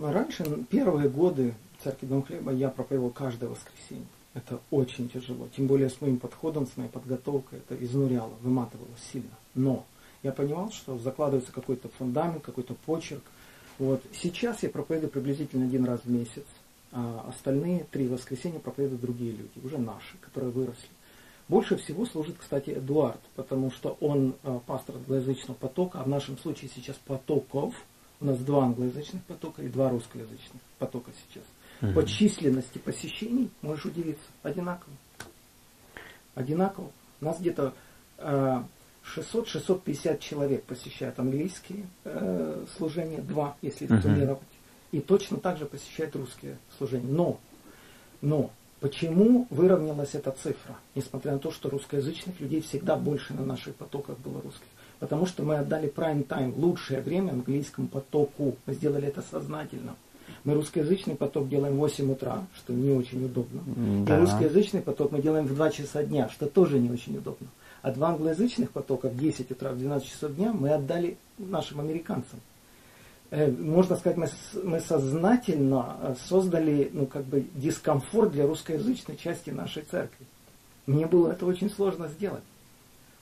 [0.00, 4.06] Раньше, первые годы церкви Дом Хлеба я проповедовал каждое воскресенье.
[4.34, 5.48] Это очень тяжело.
[5.56, 7.60] Тем более с моим подходом, с моей подготовкой.
[7.60, 9.30] Это изнуряло, выматывало сильно.
[9.54, 9.84] Но
[10.22, 13.22] я понимал, что закладывается какой-то фундамент, какой-то почерк.
[13.78, 14.02] Вот.
[14.12, 16.44] Сейчас я проповедую приблизительно один раз в месяц,
[16.92, 20.88] а остальные три воскресенья проповедуют другие люди, уже наши, которые выросли.
[21.48, 26.38] Больше всего служит, кстати, Эдуард, потому что он э, пастор англоязычного потока, а в нашем
[26.38, 27.74] случае сейчас потоков.
[28.18, 31.44] У нас два англоязычных потока и два русскоязычных потока сейчас.
[31.82, 31.92] Угу.
[31.92, 34.92] По численности посещений можешь удивиться, одинаково.
[36.34, 36.90] Одинаково.
[37.20, 37.74] У нас где-то
[38.18, 38.62] э,
[39.14, 44.02] 600-650 человек посещают английские э, служения, два, если uh-huh.
[44.02, 44.42] суммировать,
[44.92, 47.08] и точно так же посещают русские служения.
[47.08, 47.38] Но,
[48.20, 53.74] но почему выровнялась эта цифра, несмотря на то, что русскоязычных людей всегда больше на наших
[53.76, 54.66] потоках было русских?
[54.98, 58.56] Потому что мы отдали prime time, лучшее время английскому потоку.
[58.64, 59.94] Мы сделали это сознательно.
[60.44, 63.62] Мы русскоязычный поток делаем в 8 утра, что не очень удобно.
[64.06, 64.16] Да.
[64.16, 67.48] И русскоязычный поток мы делаем в 2 часа дня, что тоже не очень удобно.
[67.86, 72.40] А два англоязычных потока в 10 утра, в 12 часов дня мы отдали нашим американцам.
[73.30, 74.28] Э, можно сказать, мы,
[74.64, 80.26] мы сознательно э, создали ну, как бы дискомфорт для русскоязычной части нашей церкви.
[80.86, 82.42] Мне было это очень сложно сделать.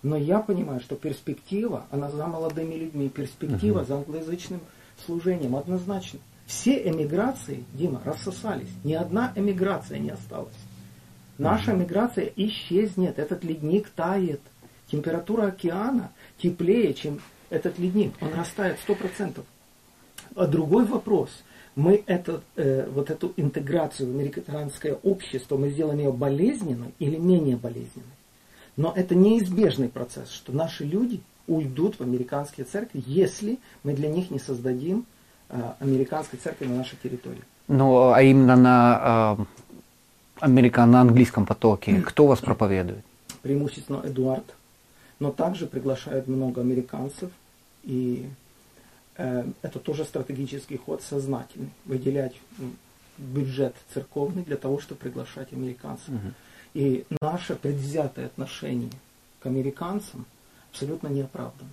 [0.02, 3.86] Но я понимаю, что перспектива, она за молодыми людьми, перспектива uh-huh.
[3.86, 4.60] за англоязычным
[5.04, 6.20] служением однозначно.
[6.46, 8.70] Все эмиграции, Дима, рассосались.
[8.82, 10.56] Ни одна эмиграция не осталась.
[11.36, 14.40] Наша миграция исчезнет, этот ледник тает
[14.94, 17.20] температура океана теплее, чем
[17.50, 18.12] этот ледник.
[18.20, 19.42] Он растает 100%.
[20.36, 21.30] А другой вопрос.
[21.76, 27.56] Мы это, э, вот эту интеграцию в американское общество, мы сделаем ее болезненной или менее
[27.56, 28.14] болезненной.
[28.76, 34.30] Но это неизбежный процесс, что наши люди уйдут в американские церкви, если мы для них
[34.30, 35.04] не создадим
[35.48, 37.42] э, американской церкви на нашей территории.
[37.66, 39.44] Ну, а именно на э,
[40.40, 43.04] американ, на английском потоке, кто вас проповедует?
[43.42, 44.54] Преимущественно Эдуард,
[45.18, 47.30] но также приглашают много американцев,
[47.82, 48.28] и
[49.16, 52.34] э, это тоже стратегический ход сознательный, выделять
[53.18, 56.08] бюджет церковный для того, чтобы приглашать американцев.
[56.08, 56.32] Угу.
[56.74, 58.90] И наше предвзятое отношение
[59.40, 60.26] к американцам
[60.70, 61.70] абсолютно неоправданно.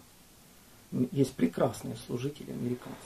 [1.12, 2.98] Есть прекрасные служители американцы.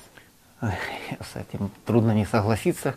[1.22, 2.96] С этим трудно не согласиться.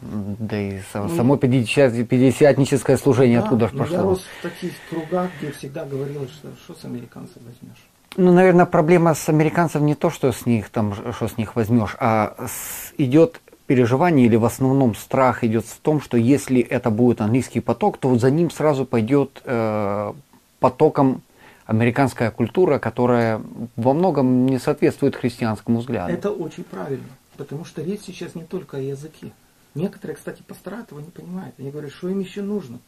[0.00, 3.96] Да и ну, само пятидесятническое служение да, откуда же пошло.
[3.96, 7.84] Я рос в таких кругах, где всегда говорилось, что что с американцев возьмешь.
[8.16, 11.96] Ну, наверное, проблема с американцев не то, что с них там, что с них возьмешь,
[11.98, 17.20] а с, идет переживание или в основном страх идет в том, что если это будет
[17.20, 20.12] английский поток, то вот за ним сразу пойдет э,
[20.58, 21.22] потоком
[21.66, 23.42] американская культура, которая
[23.76, 26.12] во многом не соответствует христианскому взгляду.
[26.12, 29.32] Это очень правильно, потому что речь сейчас не только о языке.
[29.78, 31.54] Некоторые, кстати, пастора этого не понимают.
[31.58, 32.80] Они говорят, что им еще нужно.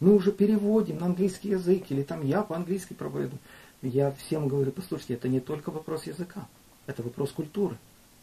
[0.00, 3.38] Мы уже переводим на английский язык, или там я по-английски проповедую.
[3.82, 6.46] Я всем говорю, послушайте, это не только вопрос языка,
[6.86, 7.76] это вопрос культуры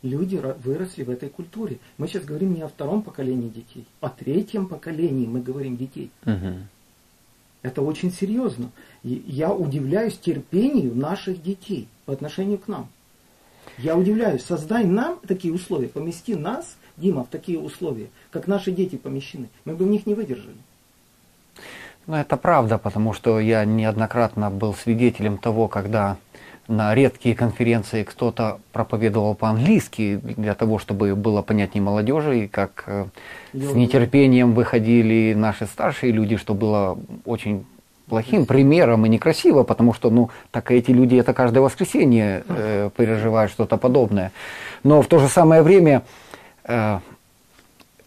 [0.03, 1.80] люди выросли в этой культуре.
[1.97, 6.11] Мы сейчас говорим не о втором поколении детей, о третьем поколении мы говорим детей.
[6.26, 6.53] Угу.
[7.63, 8.69] Это очень серьезно.
[9.03, 12.89] И я удивляюсь терпению наших детей по отношению к нам.
[13.78, 18.96] Я удивляюсь, создай нам такие условия, помести нас, Дима, в такие условия, как наши дети
[18.96, 19.50] помещены.
[19.66, 20.56] Мы бы в них не выдержали.
[22.06, 26.18] Ну, это правда, потому что я неоднократно был свидетелем того, когда
[26.68, 33.06] на редкие конференции кто-то проповедовал по-английски для того, чтобы было понятнее молодежи, и как э,
[33.54, 37.66] с нетерпением выходили наши старшие люди, что было очень
[38.08, 43.52] плохим примером и некрасиво, потому что, ну, так эти люди это каждое воскресенье э, переживают
[43.52, 44.32] что-то подобное.
[44.84, 46.04] Но в то же самое время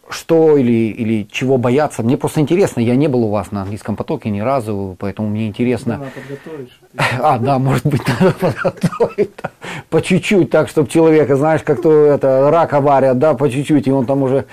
[0.09, 2.03] что или, или чего бояться.
[2.03, 5.49] Мне просто интересно, я не был у вас на английском потоке ни разу, поэтому мне
[5.49, 6.03] интересно.
[7.19, 9.31] А, да, может быть, надо подготовить
[9.91, 13.91] по чуть-чуть, так, чтобы человека, знаешь, как то это рака варят, да, по чуть-чуть, и
[13.91, 14.47] он там уже.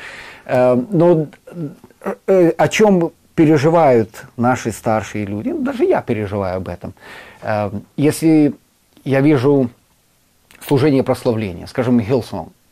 [0.46, 1.28] Э, но
[2.28, 6.94] э, о чем переживают наши старшие люди, ну, даже я переживаю об этом.
[7.42, 8.54] Э, если
[9.06, 9.70] я вижу
[10.68, 12.63] служение прославления, скажем, Э,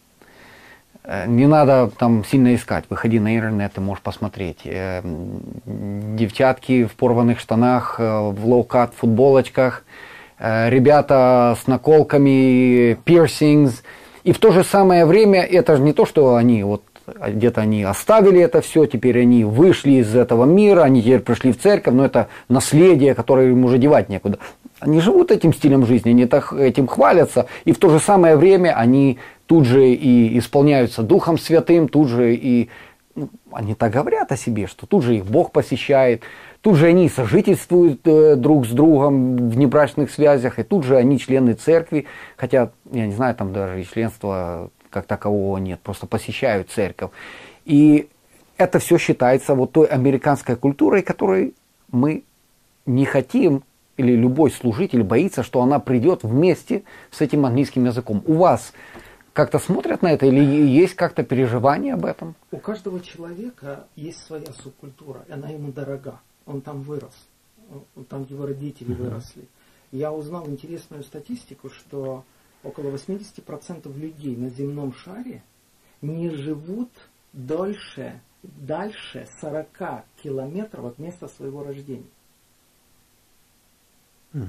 [1.28, 4.60] не надо там сильно искать, выходи на интернет, ты можешь посмотреть.
[4.66, 5.02] Э,
[5.66, 9.84] девчатки в порванных штанах, э, в low-cut футболочках,
[10.40, 13.84] ребята с наколками, piercings.
[14.24, 17.84] И в то же самое время это же не то, что они вот где-то они
[17.84, 22.06] оставили это все, теперь они вышли из этого мира, они теперь пришли в церковь, но
[22.06, 24.38] это наследие, которое им уже девать некуда.
[24.80, 28.76] Они живут этим стилем жизни, они так этим хвалятся, и в то же самое время
[28.76, 29.20] они
[29.52, 32.70] тут же и исполняются Духом Святым, тут же и
[33.16, 36.24] ну, они так говорят о себе, что тут же их Бог посещает,
[36.62, 41.20] тут же они сожительствуют э, друг с другом в небрачных связях, и тут же они
[41.20, 42.06] члены церкви,
[42.38, 47.12] хотя, я не знаю, там даже и членства как такового нет, просто посещают церковь.
[47.66, 48.08] И
[48.56, 51.56] это все считается вот той американской культурой, которой
[51.92, 52.24] мы
[52.86, 53.64] не хотим,
[53.98, 58.24] или любой служитель боится, что она придет вместе с этим английским языком.
[58.26, 58.72] У вас
[59.42, 62.36] как-то смотрят на это или есть как-то переживание об этом?
[62.52, 66.20] У каждого человека есть своя субкультура, и она ему дорога.
[66.46, 67.16] Он там вырос,
[68.08, 69.06] там его родители угу.
[69.06, 69.48] выросли.
[69.92, 72.24] Я узнал интересную статистику, что
[72.64, 75.42] около 80% людей на земном шаре
[76.04, 76.92] не живут
[77.34, 82.06] дольше, дальше 40 километров от места своего рождения.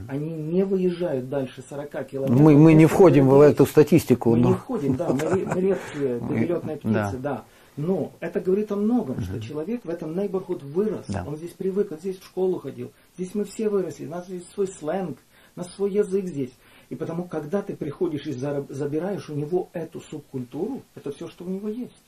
[0.06, 2.40] Они не выезжают дальше 40 километров.
[2.40, 4.30] Мы, мы не входим в эту статистику.
[4.30, 4.48] Мы но...
[4.50, 7.18] не входим, да, мы, мы редкие перелетные птицы, да.
[7.18, 7.44] да.
[7.76, 11.24] Но это говорит о многом, что человек в этом neighborhood вырос, да.
[11.26, 14.52] он здесь привык, он здесь в школу ходил, здесь мы все выросли, у нас есть
[14.52, 15.18] свой сленг,
[15.56, 16.52] у нас свой язык здесь.
[16.90, 21.48] И потому, когда ты приходишь и забираешь у него эту субкультуру, это все, что у
[21.48, 22.04] него есть.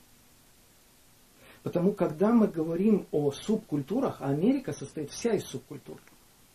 [1.62, 5.96] Потому, когда мы говорим о субкультурах, а Америка состоит вся из субкультур.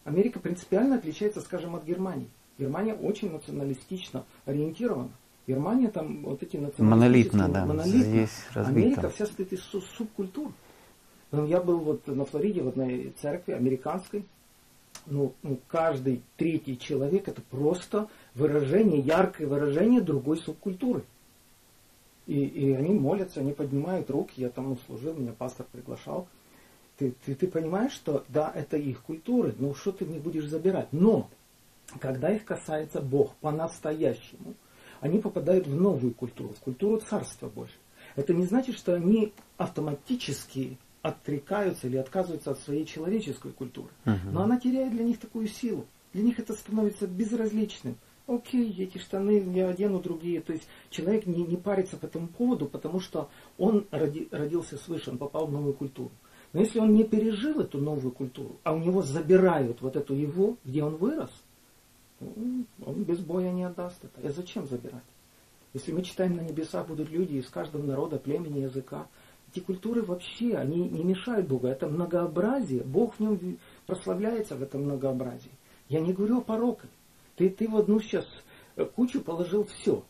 [0.03, 2.29] Америка принципиально отличается, скажем, от Германии.
[2.57, 5.11] Германия очень националистично ориентирована.
[5.47, 7.41] Германия там вот эти националистические...
[7.41, 7.65] Монолитно, да.
[7.65, 8.01] Монолитно.
[8.01, 10.51] Здесь Америка вся состоит из субкультур.
[11.31, 14.25] Ну, я был вот на Флориде в одной церкви американской.
[15.05, 21.03] Ну, ну, каждый третий человек это просто выражение, яркое выражение другой субкультуры.
[22.27, 26.27] И, и они молятся, они поднимают руки, я там ну, служил, меня пастор приглашал.
[26.99, 30.89] Ты, ты, ты понимаешь, что да, это их культуры, но что ты не будешь забирать.
[30.91, 31.29] Но,
[31.99, 34.53] когда их касается Бог по-настоящему,
[34.99, 37.79] они попадают в новую культуру, в культуру Царства Божьего.
[38.17, 43.89] Это не значит, что они автоматически отрекаются или отказываются от своей человеческой культуры.
[44.05, 44.31] Угу.
[44.33, 45.85] Но она теряет для них такую силу.
[46.11, 47.95] Для них это становится безразличным.
[48.27, 50.41] Окей, эти штаны я одену другие.
[50.41, 55.11] То есть человек не, не парится по этому поводу, потому что он роди, родился свыше,
[55.11, 56.11] он попал в новую культуру.
[56.51, 60.57] Но если он не пережил эту новую культуру, а у него забирают вот эту его,
[60.65, 61.31] где он вырос,
[62.19, 64.27] он без боя не отдаст это.
[64.27, 65.03] А зачем забирать?
[65.73, 69.07] Если мы читаем на небесах будут люди из каждого народа, племени, языка,
[69.51, 71.67] эти культуры вообще, они не мешают Богу.
[71.67, 72.83] Это многообразие.
[72.83, 75.51] Бог в нем прославляется в этом многообразии.
[75.87, 76.87] Я не говорю о пороке.
[77.35, 78.25] Ты, ты в одну сейчас
[78.95, 80.03] кучу положил все.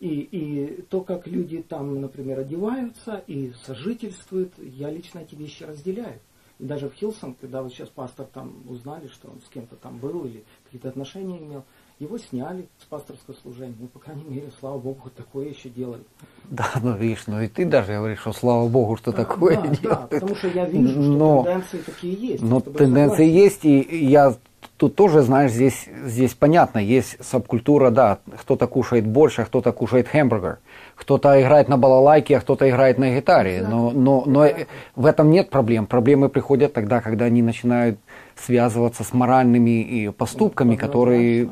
[0.00, 6.20] И, и то, как люди там, например, одеваются и сожительствуют, я лично эти вещи разделяю.
[6.58, 9.98] И даже в Хилсон, когда вот сейчас пастор там узнали, что он с кем-то там
[9.98, 11.64] был или какие-то отношения имел,
[11.98, 13.74] его сняли с пасторского служения.
[13.78, 16.02] Ну, по крайней мере, слава Богу, хоть такое еще делали.
[16.44, 19.82] Да, ну видишь, ну и ты даже говоришь, что слава Богу, что такое да, делают.
[19.82, 22.42] Да, потому что я вижу, что но, тенденции такие есть.
[22.42, 24.36] Но тенденции есть, и я
[24.76, 30.08] тут тоже, знаешь, здесь, здесь понятно, есть субкультура, да, кто-то кушает больше, а кто-то кушает
[30.08, 30.58] хэмбургер,
[30.94, 33.68] кто-то играет на балалайке, а кто-то играет на гитаре, да.
[33.68, 34.54] но, но, но да.
[34.94, 35.86] в этом нет проблем.
[35.86, 37.98] Проблемы приходят тогда, когда они начинают
[38.38, 41.50] связываться с моральными и поступками, однозначно, которые,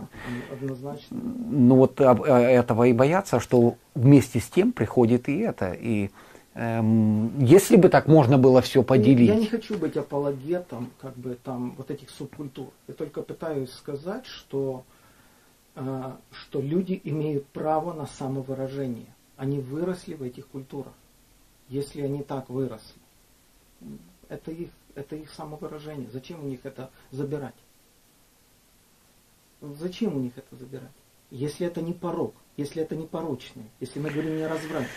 [0.53, 1.19] однозначно.
[1.51, 6.11] ну вот а, этого и боятся, что вместе с тем приходит и это, и
[6.59, 9.29] Эм, если бы так можно было все поделить.
[9.29, 12.69] Я не хочу быть апологетом как бы там вот этих субкультур.
[12.89, 14.83] Я только пытаюсь сказать, что,
[15.75, 19.15] э, что люди имеют право на самовыражение.
[19.37, 20.95] Они выросли в этих культурах.
[21.69, 23.03] Если они так выросли,
[24.31, 26.09] это их, это их самовыражение.
[26.13, 27.55] Зачем у них это забирать?
[29.61, 30.91] Зачем у них это забирать?
[31.31, 34.89] Если это не порог, если это не порочное, если мы говорим не о разврате.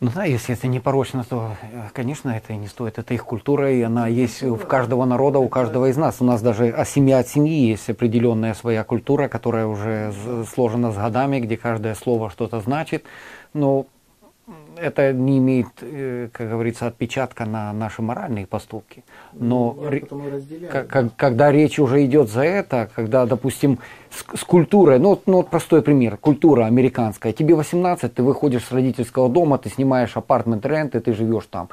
[0.00, 2.98] Ну да, если это не порочно, то, э, конечно, это и не стоит.
[2.98, 6.16] Это их культура, и она есть у каждого народа, у каждого из нас.
[6.18, 10.12] У нас даже а семья от семьи есть определенная своя культура, которая уже
[10.52, 13.04] сложена с годами, где каждое слово что-то значит.
[13.54, 13.86] Но
[14.76, 19.04] это не имеет, э, как говорится, отпечатка на наши моральные поступки.
[19.32, 20.28] Но ну,
[20.70, 23.78] как, когда речь уже идет за это, когда, допустим,
[24.10, 28.72] с, с культурой, ну, ну вот простой пример, культура американская, тебе 18, ты выходишь с
[28.72, 31.68] родительского дома, ты снимаешь апартмент рент, и ты живешь там.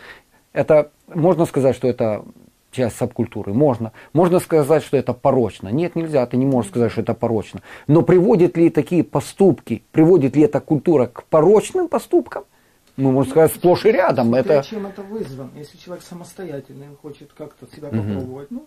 [0.53, 2.23] Это, можно сказать, что это
[2.71, 3.53] часть субкультуры?
[3.53, 3.91] Можно.
[4.13, 5.69] Можно сказать, что это порочно.
[5.69, 7.61] Нет, нельзя, ты не можешь сказать, что это порочно.
[7.87, 12.43] Но приводят ли такие поступки, приводит ли эта культура к порочным поступкам?
[12.99, 14.27] Ну, можно сказать, сплошь и рядом.
[14.27, 14.67] Смотря это...
[14.67, 15.51] чем это вызвано.
[15.55, 17.97] Если человек самостоятельный, хочет как-то себя угу.
[17.97, 18.65] попробовать, ну,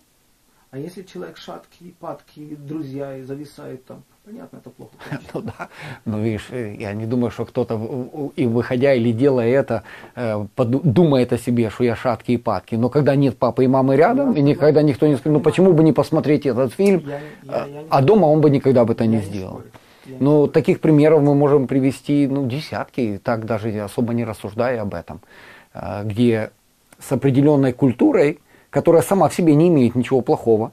[0.73, 4.93] а если человек шаткий, падкий, друзья и зависает там, понятно, это плохо.
[5.33, 5.69] Ну да,
[6.03, 9.83] ну видишь, э, я не думаю, что кто-то, и выходя или делая это,
[10.15, 12.77] э, думает о себе, что я шаткий и падкий.
[12.77, 15.83] Но когда нет папы и мамы рядом, и никогда никто не скажет, ну почему бы
[15.83, 19.19] не посмотреть этот фильм, я, я, я а дома он бы никогда бы это не
[19.19, 19.59] сделал.
[19.59, 19.71] Спорю.
[20.05, 25.21] Ну, таких примеров мы можем привести ну, десятки, так даже особо не рассуждая об этом,
[25.73, 26.51] а, где
[26.99, 28.39] с определенной культурой,
[28.69, 30.71] которая сама в себе не имеет ничего плохого,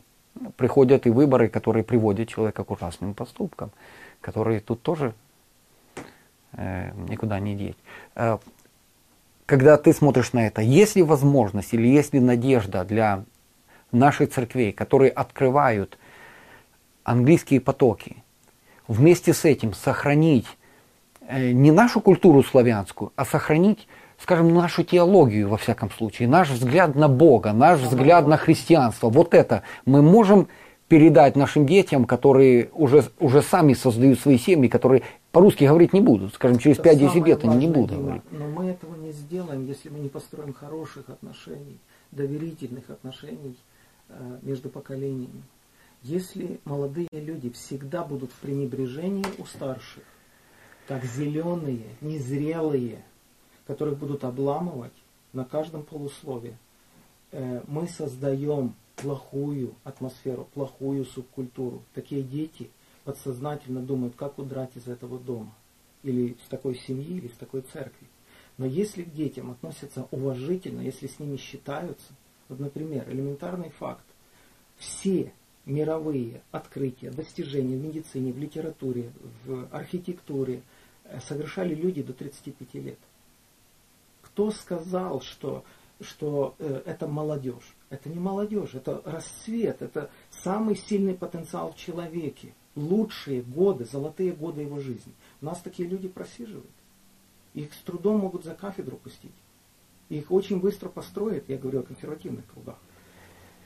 [0.57, 3.71] приходят и выборы, которые приводят человека к ужасным поступкам,
[4.21, 5.15] которые тут тоже
[6.53, 7.77] э, никуда не деть.
[8.15, 8.39] Э,
[9.47, 13.25] когда ты смотришь на это, есть ли возможность или есть ли надежда для
[13.91, 15.99] наших церквей, которые открывают
[17.03, 18.23] английские потоки,
[18.91, 20.47] вместе с этим сохранить
[21.29, 23.87] э, не нашу культуру славянскую, а сохранить,
[24.19, 29.09] скажем, нашу теологию, во всяком случае, наш взгляд на Бога, наш взгляд на христианство.
[29.09, 30.49] Вот это мы можем
[30.89, 36.35] передать нашим детям, которые уже, уже сами создают свои семьи, которые по-русски говорить не будут.
[36.35, 38.23] Скажем, через 5-10 лет они не будут говорить.
[38.33, 41.79] Но мы этого не сделаем, если мы не построим хороших отношений,
[42.11, 43.57] доверительных отношений
[44.09, 45.45] э, между поколениями.
[46.03, 50.05] Если молодые люди всегда будут в пренебрежении у старших,
[50.87, 53.05] как зеленые, незрелые,
[53.67, 54.95] которых будут обламывать
[55.35, 56.57] на каждом полуслове,
[57.33, 61.83] э, мы создаем плохую атмосферу, плохую субкультуру.
[61.95, 62.71] Такие дети
[63.05, 65.55] подсознательно думают, как удрать из этого дома,
[66.03, 68.07] или с такой семьи, или с такой церкви.
[68.57, 72.13] Но если к детям относятся уважительно, если с ними считаются,
[72.49, 74.05] вот, например, элементарный факт,
[74.77, 75.33] все
[75.67, 79.13] мировые открытия, достижения в медицине, в литературе,
[79.45, 80.63] в архитектуре
[81.05, 82.99] э, совершали люди до 35 лет.
[84.23, 85.65] Кто сказал, что,
[86.01, 87.75] что э, это молодежь?
[87.91, 92.55] Это не молодежь, это расцвет, это самый сильный потенциал в человеке.
[92.77, 95.13] Лучшие годы, золотые годы его жизни.
[95.43, 96.71] У нас такие люди просиживают.
[97.53, 99.35] Их с трудом могут за кафедру пустить.
[100.09, 102.79] Их очень быстро построят, я говорю о консервативных кругах.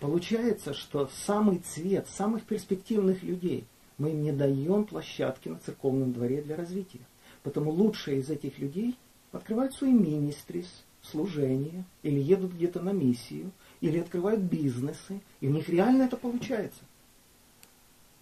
[0.01, 3.65] Получается, что самый цвет самых перспективных людей
[3.99, 7.01] мы им не даем площадки на церковном дворе для развития.
[7.43, 8.97] Потому лучшие из этих людей
[9.33, 15.69] открывают свои министрис, служение, или едут где-то на миссию, или открывают бизнесы, и у них
[15.69, 16.81] реально это получается.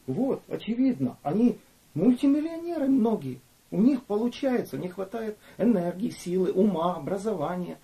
[0.07, 1.59] Вот, очевидно, они
[1.95, 7.79] мультимиллионеры многие, у них получается, не хватает энергии, силы, ума, образования,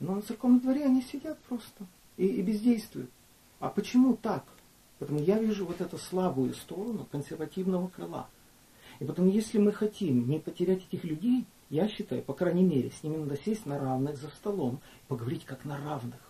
[0.00, 1.86] но на церковном дворе они сидят просто
[2.16, 3.10] и, и бездействуют.
[3.60, 4.44] А почему так?
[4.98, 8.28] Потому я вижу вот эту слабую сторону консервативного крыла.
[8.98, 13.02] И потом, если мы хотим не потерять этих людей, я считаю, по крайней мере, с
[13.02, 16.20] ними надо сесть на равных за столом, поговорить как на равных.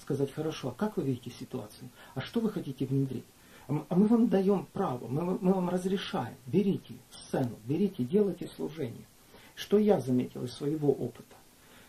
[0.00, 1.88] Сказать, хорошо, а как вы видите ситуацию?
[2.14, 3.24] А что вы хотите внедрить?
[3.68, 6.34] А, а мы вам даем право, мы, мы вам разрешаем.
[6.46, 9.06] Берите сцену, берите, делайте служение.
[9.54, 11.36] Что я заметил из своего опыта?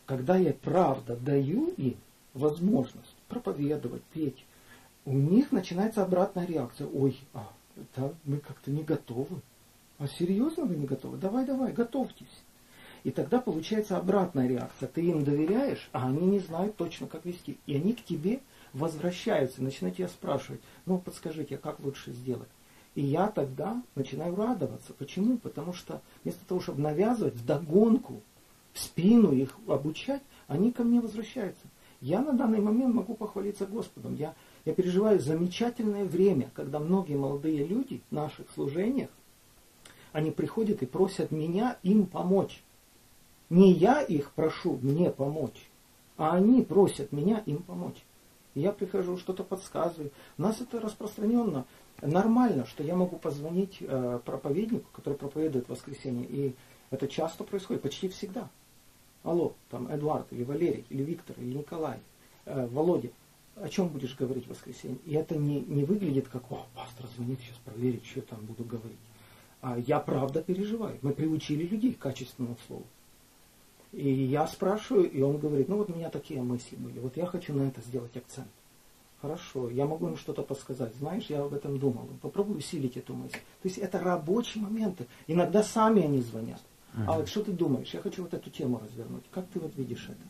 [0.06, 1.98] Когда я правда даю им
[2.34, 4.46] возможность проповедовать, петь,
[5.06, 6.88] у них начинается обратная реакция.
[6.88, 9.42] Ой, а, это мы как-то не готовы.
[10.00, 11.18] А серьезно вы не готовы?
[11.18, 12.42] Давай, давай, готовьтесь.
[13.04, 14.88] И тогда получается обратная реакция.
[14.88, 17.58] Ты им доверяешь, а они не знают точно, как вести.
[17.66, 18.40] И они к тебе
[18.72, 22.50] возвращаются, начинают тебя спрашивать, ну подскажите, а как лучше сделать?
[22.96, 24.94] И я тогда начинаю радоваться.
[24.94, 25.38] Почему?
[25.38, 28.22] Потому что вместо того, чтобы навязывать вдогонку,
[28.72, 31.66] в спину их обучать, они ко мне возвращаются.
[32.02, 34.16] Я на данный момент могу похвалиться Господом.
[34.16, 34.34] Я,
[34.66, 39.10] я переживаю замечательное время, когда многие молодые люди в наших служениях,
[40.14, 42.64] они приходят и просят меня им помочь.
[43.50, 45.70] Не я их прошу мне помочь,
[46.18, 48.04] а они просят меня им помочь.
[48.56, 50.12] Я прихожу, что-то подсказываю.
[50.38, 51.66] У нас это распространенно.
[52.02, 56.26] Нормально, что я могу позвонить э, проповеднику, который проповедует в воскресенье.
[56.30, 56.56] И
[56.92, 58.50] это часто происходит, почти всегда.
[59.24, 62.00] Алло, там Эдуард, или Валерий, или Виктор, или Николай,
[62.46, 63.10] э, Володя,
[63.56, 64.98] о чем будешь говорить в воскресенье?
[65.06, 68.64] И это не, не выглядит как, о, пастор звонит, сейчас проверить, что я там буду
[68.64, 68.98] говорить.
[69.62, 70.98] А я правда переживаю.
[71.02, 72.86] Мы приучили людей к качественному слову.
[73.94, 77.28] И я спрашиваю, и он говорит, ну вот у меня такие мысли были, вот я
[77.28, 78.48] хочу на это сделать акцент.
[79.22, 80.94] Хорошо, я могу им что-то подсказать.
[80.96, 82.10] Знаешь, я об этом думал.
[82.22, 83.38] Попробуй усилить эту мысль.
[83.38, 85.06] То есть это рабочие моменты.
[85.28, 86.60] Иногда сами они звонят.
[86.94, 87.06] Uh-huh.
[87.08, 87.94] А вот что ты думаешь?
[87.94, 89.24] Я хочу вот эту тему развернуть.
[89.32, 90.22] Как ты вот видишь это?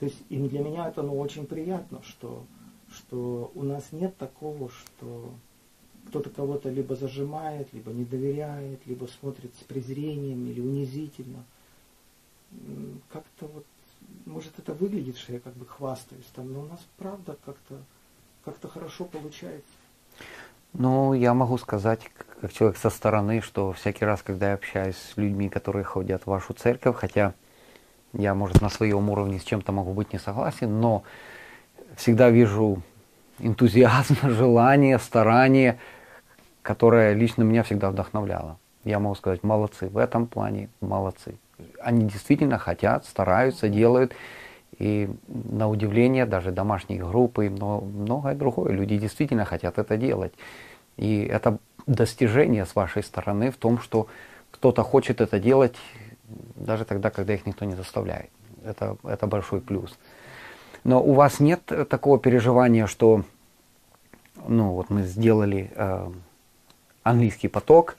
[0.00, 2.44] То есть и для меня это ну, очень приятно, что,
[2.90, 5.32] что у нас нет такого, что
[6.08, 11.44] кто-то кого-то либо зажимает, либо не доверяет, либо смотрит с презрением или унизительно
[13.12, 13.64] как-то вот,
[14.26, 17.76] может это выглядит, что я как бы хвастаюсь там, но у нас правда как-то
[18.44, 19.62] как-то хорошо получается.
[20.72, 22.00] Ну, я могу сказать,
[22.40, 26.26] как человек со стороны, что всякий раз, когда я общаюсь с людьми, которые ходят в
[26.28, 27.34] вашу церковь, хотя
[28.12, 31.02] я, может, на своем уровне с чем-то могу быть не согласен, но
[32.00, 32.82] всегда вижу
[33.38, 35.78] энтузиазм, желание, старание,
[36.62, 38.58] которое лично меня всегда вдохновляло.
[38.84, 41.36] Я могу сказать, молодцы, в этом плане молодцы
[41.80, 44.12] они действительно хотят, стараются, делают.
[44.78, 48.72] И на удивление даже домашние группы, но многое другое.
[48.72, 50.32] Люди действительно хотят это делать.
[50.96, 54.06] И это достижение с вашей стороны в том, что
[54.50, 55.76] кто-то хочет это делать
[56.54, 58.30] даже тогда, когда их никто не заставляет.
[58.64, 59.98] Это, это большой плюс.
[60.84, 63.24] Но у вас нет такого переживания, что
[64.48, 66.08] ну вот мы сделали э,
[67.02, 67.96] английский поток,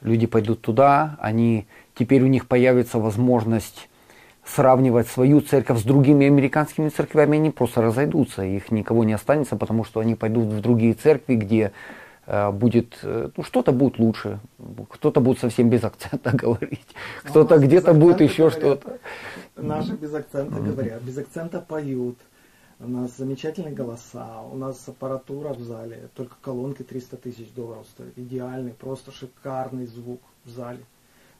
[0.00, 3.88] люди пойдут туда, они теперь у них появится возможность
[4.44, 9.84] сравнивать свою церковь с другими американскими церквями, они просто разойдутся, их никого не останется, потому
[9.84, 11.72] что они пойдут в другие церкви, где
[12.26, 14.40] э, будет, э, ну, что-то будет лучше,
[14.90, 16.86] кто-то будет совсем без акцента говорить,
[17.24, 18.98] ну, кто-то где-то будет еще что-то.
[19.56, 22.18] Наши без акцента говорят, без акцента поют,
[22.80, 28.18] у нас замечательные голоса, у нас аппаратура в зале, только колонки 300 тысяч долларов стоят,
[28.18, 30.84] идеальный, просто шикарный звук в зале.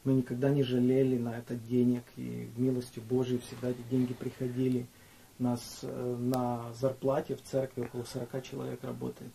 [0.05, 4.85] Мы никогда не жалели на это денег, и милостью Божией всегда эти деньги приходили.
[5.39, 9.33] У нас э, на зарплате в церкви около 40 человек работает.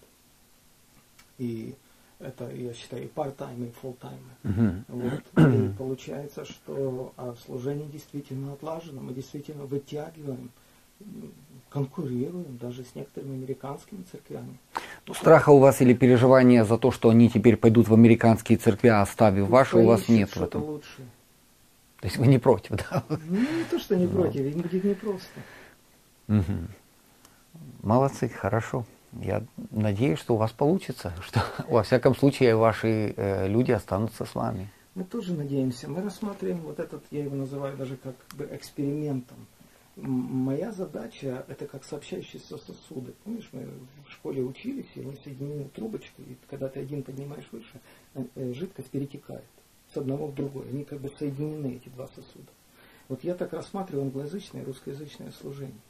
[1.38, 1.74] И
[2.20, 4.18] это, я считаю, и part-time, и full-time.
[4.44, 4.84] Uh-huh.
[4.88, 5.54] Вот.
[5.54, 9.00] И получается, что а служение действительно отлажено.
[9.00, 10.50] Мы действительно вытягиваем
[11.70, 14.58] конкурируем даже с некоторыми американскими церквями.
[15.06, 18.88] Ну, страха у вас или переживания за то, что они теперь пойдут в американские церкви,
[18.88, 20.62] оставив ну, ваши, у вас нет в этом?
[20.62, 21.06] Лучше.
[22.00, 23.04] То есть вы не против, да?
[23.08, 24.10] Ну, не то, что не ну.
[24.10, 25.40] против, им будет непросто.
[26.28, 26.44] Угу.
[27.82, 28.84] Молодцы, хорошо.
[29.12, 34.34] Я надеюсь, что у вас получится, что во всяком случае ваши э, люди останутся с
[34.34, 34.68] вами.
[34.94, 35.88] Мы тоже надеемся.
[35.88, 39.46] Мы рассматриваем вот этот, я его называю даже как бы экспериментом.
[39.96, 43.12] Моя задача это как сообщающиеся сосуды.
[43.24, 43.68] Помнишь, мы
[44.06, 47.80] в школе учились, и мы соединили трубочку, и когда ты один поднимаешь выше,
[48.14, 49.44] э, э, жидкость перетекает
[49.92, 50.68] с одного в другое.
[50.68, 52.50] Они как бы соединены, эти два сосуда.
[53.08, 55.80] Вот я так рассматриваю англоязычное и русскоязычное служение.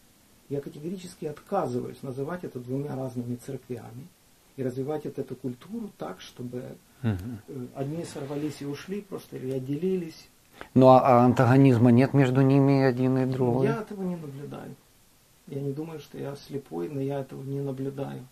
[0.51, 4.09] Я категорически отказываюсь называть это двумя разными церквями
[4.57, 7.69] и развивать эту культуру так, чтобы угу.
[7.77, 10.29] одни сорвались и ушли просто или отделились.
[10.75, 13.69] Ну а, а антагонизма нет между ними один и другой?
[13.69, 14.75] Я этого не наблюдаю.
[15.47, 18.27] Я не думаю, что я слепой, но я этого не наблюдаю.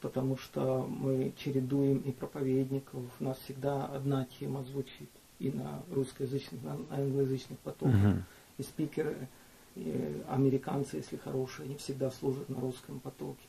[0.00, 3.02] Потому что мы чередуем и проповедников.
[3.18, 5.10] У нас всегда одна тема звучит.
[5.40, 7.94] И на русскоязычных, и на англоязычных потоках.
[7.94, 8.22] Угу.
[8.58, 9.28] И спикеры
[9.76, 13.46] и американцы, если хорошие, они всегда служат на русском потоке.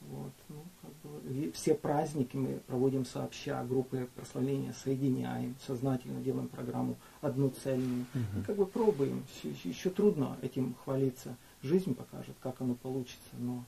[0.00, 6.96] Вот, ну, как бы, все праздники мы проводим сообща, группы прославления соединяем, сознательно делаем программу
[7.22, 8.04] одну цельную.
[8.14, 8.40] Угу.
[8.40, 9.24] И как бы пробуем.
[9.42, 11.36] Еще, еще трудно этим хвалиться.
[11.62, 13.30] Жизнь покажет, как оно получится.
[13.38, 13.64] Но,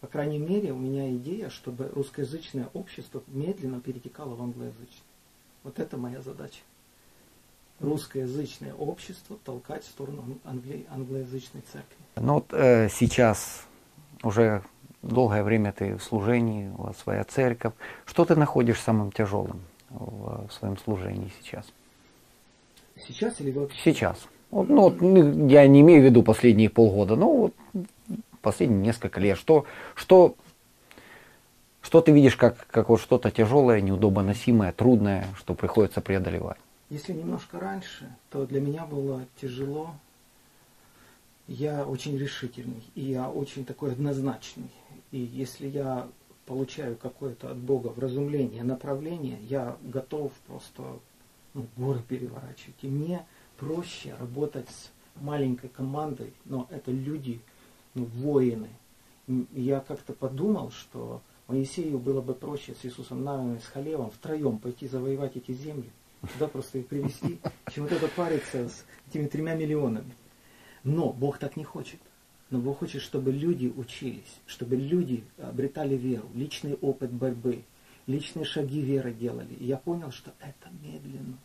[0.00, 5.08] по крайней мере, у меня идея, чтобы русскоязычное общество медленно перетекало в англоязычное.
[5.64, 6.60] Вот это моя задача
[7.82, 11.96] русскоязычное общество толкать в сторону англи- англоязычной церкви.
[12.16, 13.64] Ну вот э, сейчас
[14.22, 14.62] уже
[15.02, 17.74] долгое время ты в служении, у вас своя церковь.
[18.06, 19.60] Что ты находишь самым тяжелым
[19.90, 21.66] в, в своем служении сейчас?
[22.96, 23.78] Сейчас или вообще?
[23.82, 24.18] Сейчас.
[24.50, 27.54] Вот, ну, вот, ну, я не имею в виду последние полгода, но вот
[28.42, 29.38] последние несколько лет.
[29.38, 29.64] Что,
[29.94, 30.36] что,
[31.80, 36.58] что ты видишь как, как вот что-то тяжелое, неудобоносимое, трудное, что приходится преодолевать?
[36.92, 39.94] Если немножко раньше, то для меня было тяжело.
[41.48, 44.70] Я очень решительный, и я очень такой однозначный.
[45.10, 46.06] И если я
[46.44, 50.82] получаю какое-то от Бога вразумление, направление, я готов просто
[51.54, 52.76] ну, горы переворачивать.
[52.82, 53.24] И мне
[53.56, 57.40] проще работать с маленькой командой, но это люди,
[57.94, 58.68] ну, воины.
[59.54, 64.58] Я как-то подумал, что Моисею было бы проще с Иисусом Навином и с Халевом втроем
[64.58, 65.90] пойти завоевать эти земли,
[66.38, 67.38] да, просто их привести,
[67.72, 70.12] чем вот это париться с этими тремя миллионами.
[70.84, 72.00] Но Бог так не хочет.
[72.50, 77.64] Но Бог хочет, чтобы люди учились, чтобы люди обретали веру, личный опыт борьбы,
[78.06, 79.54] личные шаги веры делали.
[79.54, 81.38] И я понял, что это медленно.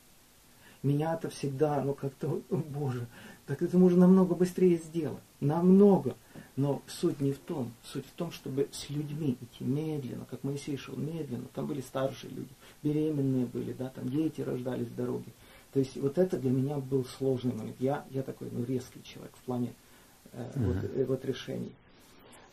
[0.83, 3.07] Меня это всегда, ну как-то, о, Боже,
[3.47, 5.23] так это можно намного быстрее сделать.
[5.39, 6.15] Намного.
[6.57, 7.71] Но суть не в том.
[7.83, 11.45] Суть в том, чтобы с людьми идти медленно, как Моисей шел медленно.
[11.53, 12.49] Там были старшие люди,
[12.83, 15.31] беременные были, да, там дети рождались с дороги.
[15.71, 17.77] То есть вот это для меня был сложный момент.
[17.79, 19.73] Я, я такой ну, резкий человек в плане
[20.33, 20.65] э, uh-huh.
[20.65, 21.73] вот, э, вот решений.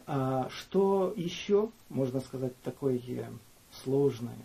[0.07, 3.25] А что еще, можно сказать, такое э,
[3.83, 4.37] сложное?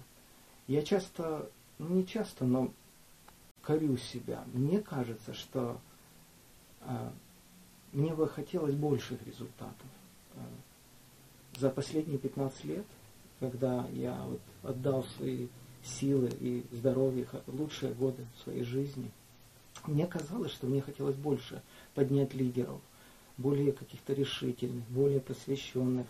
[0.68, 2.72] Я часто, ну не часто, но
[3.62, 4.44] корю себя.
[4.54, 5.80] Мне кажется, что
[7.92, 9.88] мне бы хотелось больших результатов.
[10.36, 10.40] Э,
[11.60, 12.86] за последние 15 лет,
[13.40, 15.48] когда я вот отдал свои
[15.84, 19.12] силы и здоровье, лучшие годы своей жизни,
[19.88, 21.62] мне казалось, что мне хотелось больше
[21.96, 22.82] поднять лидеров,
[23.38, 26.08] более каких-то решительных, более посвященных.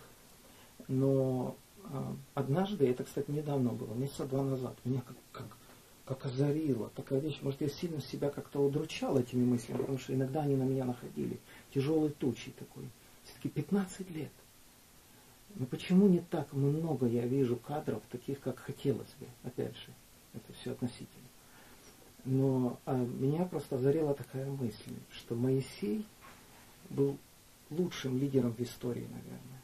[0.88, 1.54] Но
[1.84, 5.56] э, однажды, это, кстати, недавно было, месяца два назад, меня как, как
[6.04, 6.90] как озарило.
[6.90, 10.64] Такая вещь, может, я сильно себя как-то удручал этими мыслями, потому что иногда они на
[10.64, 11.38] меня находили.
[11.72, 12.84] Тяжелой тучей такой.
[13.24, 14.32] Все-таки 15 лет.
[15.54, 19.26] Но почему не так много я вижу кадров, таких, как хотелось бы?
[19.42, 19.92] Опять же,
[20.32, 21.28] это все относительно.
[22.24, 26.04] Но а, меня просто озарила такая мысль, что Моисей
[26.88, 27.16] был
[27.70, 29.62] лучшим лидером в истории, наверное.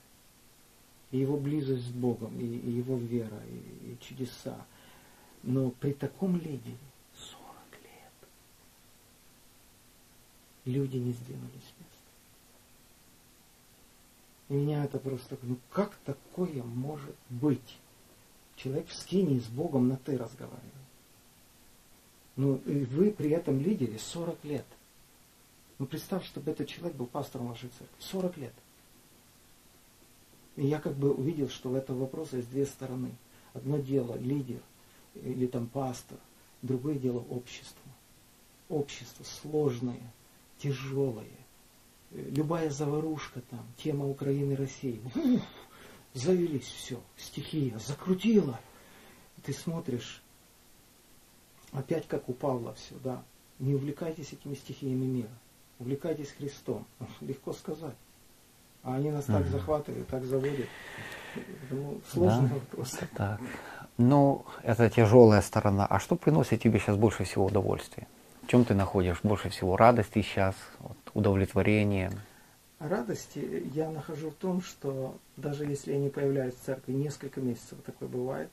[1.12, 4.64] И его близость с Богом, и, и его вера, и, и чудеса–
[5.46, 6.76] но при таком лидере
[7.14, 8.28] 40 лет
[10.64, 11.96] люди не сдвинулись с места.
[14.48, 17.78] И меня это просто, ну как такое может быть?
[18.56, 20.72] Человек в скине с Богом на ты разговаривает.
[22.36, 24.66] Ну, и вы при этом лидере 40 лет.
[25.78, 27.96] Ну, представь, чтобы этот человек был пастором вашей церкви.
[27.98, 28.52] 40 лет.
[30.56, 33.12] И я как бы увидел, что в этом вопросе есть две стороны.
[33.54, 34.60] Одно дело лидер–
[35.22, 36.18] или там пастор.
[36.62, 37.82] Другое дело общество.
[38.68, 40.00] Общество сложное,
[40.58, 41.26] тяжелое.
[42.10, 45.00] Любая заварушка там, тема Украины, России.
[45.14, 45.42] Уф,
[46.14, 48.58] завелись все, стихия закрутила.
[49.42, 50.22] Ты смотришь,
[51.72, 53.22] опять как у Павла все, да.
[53.58, 55.30] Не увлекайтесь этими стихиями мира.
[55.78, 56.86] Увлекайтесь Христом.
[57.20, 57.96] Легко сказать.
[58.82, 60.68] А они нас так захватывают, так заводят.
[61.70, 62.98] Ну, сложный да, вопрос.
[63.16, 63.40] Так.
[63.98, 65.86] Ну, это тяжелая сторона.
[65.86, 68.06] А что приносит тебе сейчас больше всего удовольствия?
[68.42, 72.12] В чем ты находишь больше всего радости сейчас, вот, удовлетворения?
[72.78, 77.78] Радости я нахожу в том, что даже если я не появляюсь в церкви несколько месяцев,
[77.84, 78.50] такое бывает,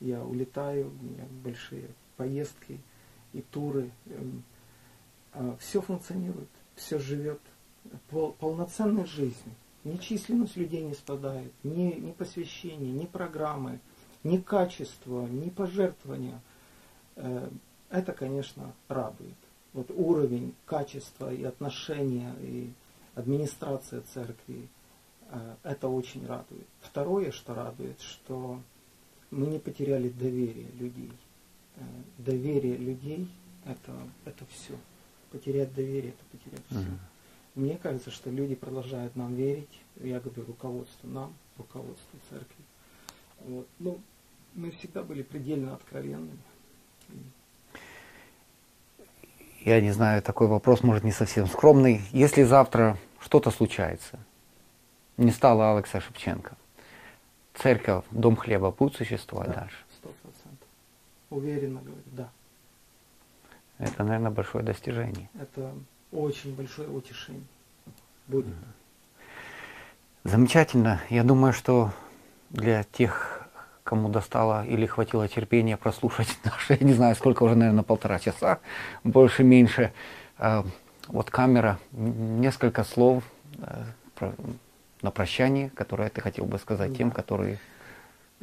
[0.00, 2.80] я улетаю, у меня большие поездки
[3.32, 4.42] и туры, эм,
[5.32, 7.40] а, все функционирует, все живет
[8.10, 9.54] пол, полноценной жизнью.
[9.84, 13.78] Ни численность людей не спадает, ни, ни посвящение, ни программы,
[14.24, 16.40] ни качество, ни пожертвования.
[17.16, 17.48] Э,
[17.90, 19.34] это, конечно, радует.
[19.72, 22.70] Вот уровень качества и отношения, и
[23.14, 24.68] администрация церкви,
[25.28, 26.66] э, это очень радует.
[26.80, 28.60] Второе, что радует, что
[29.30, 31.12] мы не потеряли доверие людей.
[31.76, 31.80] Э,
[32.18, 33.28] доверие людей
[33.64, 33.92] это,
[34.24, 34.74] это все.
[35.30, 36.78] Потерять доверие это потерять все.
[36.80, 36.98] Угу.
[37.54, 39.80] Мне кажется, что люди продолжают нам верить.
[39.96, 42.64] Я говорю руководству нам, руководству церкви.
[43.40, 43.66] Вот.
[43.78, 44.00] Ну,
[44.54, 46.38] мы всегда были предельно откровенными.
[49.64, 52.00] Я не знаю, такой вопрос может не совсем скромный.
[52.10, 54.18] Если завтра что-то случается,
[55.16, 56.56] не стало Алекса Шевченко,
[57.54, 59.76] церковь, дом хлеба будет существовать да, дальше?
[59.98, 60.68] Сто процентов.
[61.30, 62.28] Уверенно говорю, да.
[63.78, 65.28] Это, наверное, большое достижение.
[65.40, 65.72] Это
[66.10, 67.44] очень большое утешение.
[68.26, 68.54] Будет.
[70.24, 71.00] Замечательно.
[71.10, 71.92] Я думаю, что
[72.50, 73.41] для тех,
[73.84, 78.60] кому достало или хватило терпения прослушать наши, я не знаю, сколько уже, наверное, полтора часа,
[79.04, 79.92] больше-меньше,
[80.38, 80.64] а,
[81.08, 83.24] вот камера, несколько слов
[83.58, 83.84] э,
[85.02, 86.96] на прощание, которое ты хотел бы сказать да.
[86.96, 87.58] тем, которые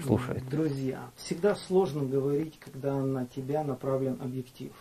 [0.02, 0.48] слушают.
[0.50, 4.72] Друзья, всегда сложно говорить, когда на тебя направлен объектив.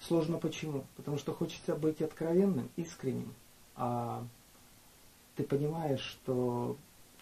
[0.00, 0.84] Сложно почему?
[0.96, 3.32] Потому что хочется быть откровенным, искренним,
[3.76, 4.22] а
[5.36, 6.76] ты понимаешь, что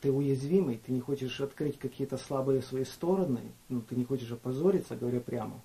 [0.05, 3.41] ты уязвимый, ты не хочешь открыть какие-то слабые свои стороны,
[3.71, 5.59] ну, ты не хочешь опозориться, говоря прямо.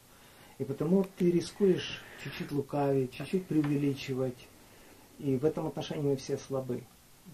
[0.59, 4.47] И потому ты рискуешь чуть-чуть лукавить, чуть-чуть преувеличивать.
[5.17, 6.85] И в этом отношении мы все слабы.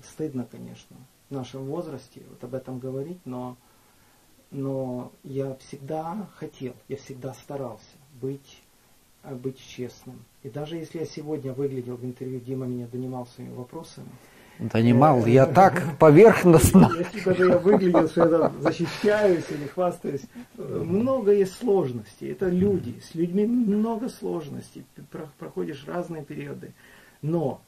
[0.03, 0.97] Стыдно, конечно,
[1.30, 3.56] в нашем возрасте вот об этом говорить, но,
[4.49, 7.86] но я всегда хотел, я всегда старался
[8.20, 8.64] быть
[9.24, 10.24] быть честным.
[10.41, 14.10] И даже если я сегодня выглядел в интервью, Дима меня донимал своими вопросами.
[14.60, 16.89] Донимал, я так поверхностно.
[16.97, 20.22] Если даже я выглядел, что я защищаюсь или хвастаюсь,
[20.58, 22.32] много есть сложностей.
[22.32, 24.86] Это люди, с людьми много сложностей.
[25.39, 26.74] Проходишь разные периоды.
[27.22, 27.62] Но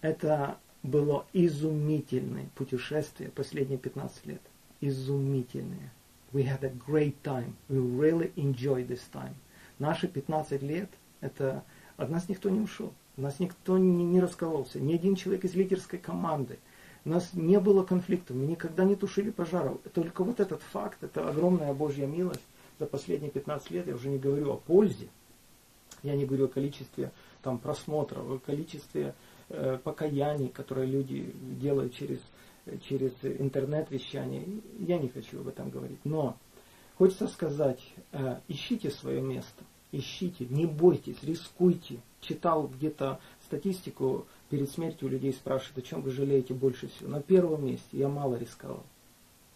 [0.00, 4.40] это было изумительное путешествие последние 15 лет.
[4.80, 5.92] Изумительное.
[6.32, 7.54] We had a great time.
[7.68, 9.34] We really enjoyed this time.
[9.78, 10.88] Наши 15 лет,
[11.20, 11.62] это
[11.96, 15.98] от нас никто не ушел, нас никто не, не раскололся, ни один человек из лидерской
[15.98, 16.58] команды.
[17.04, 19.78] У нас не было конфликтов, мы никогда не тушили пожаров.
[19.94, 22.44] Только вот этот факт, это огромная Божья милость
[22.78, 25.08] за последние 15 лет, я уже не говорю о пользе,
[26.02, 27.10] я не говорю о количестве
[27.42, 29.14] там, просмотров, о количестве
[29.48, 32.20] э, покаяний, которые люди делают через,
[32.82, 34.46] через интернет-вещание.
[34.78, 36.00] Я не хочу об этом говорить.
[36.04, 36.36] Но
[36.96, 37.80] хочется сказать,
[38.12, 42.00] э, ищите свое место ищите, не бойтесь, рискуйте.
[42.20, 47.10] Читал где-то статистику, перед смертью людей спрашивают, о чем вы жалеете больше всего.
[47.10, 48.84] На первом месте я мало рисковал.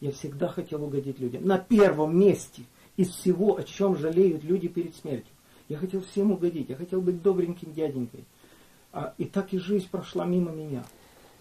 [0.00, 1.46] Я всегда хотел угодить людям.
[1.46, 2.62] На первом месте
[2.96, 5.32] из всего, о чем жалеют люди перед смертью.
[5.68, 8.24] Я хотел всем угодить, я хотел быть добреньким дяденькой.
[8.92, 10.84] А, и так и жизнь прошла мимо меня.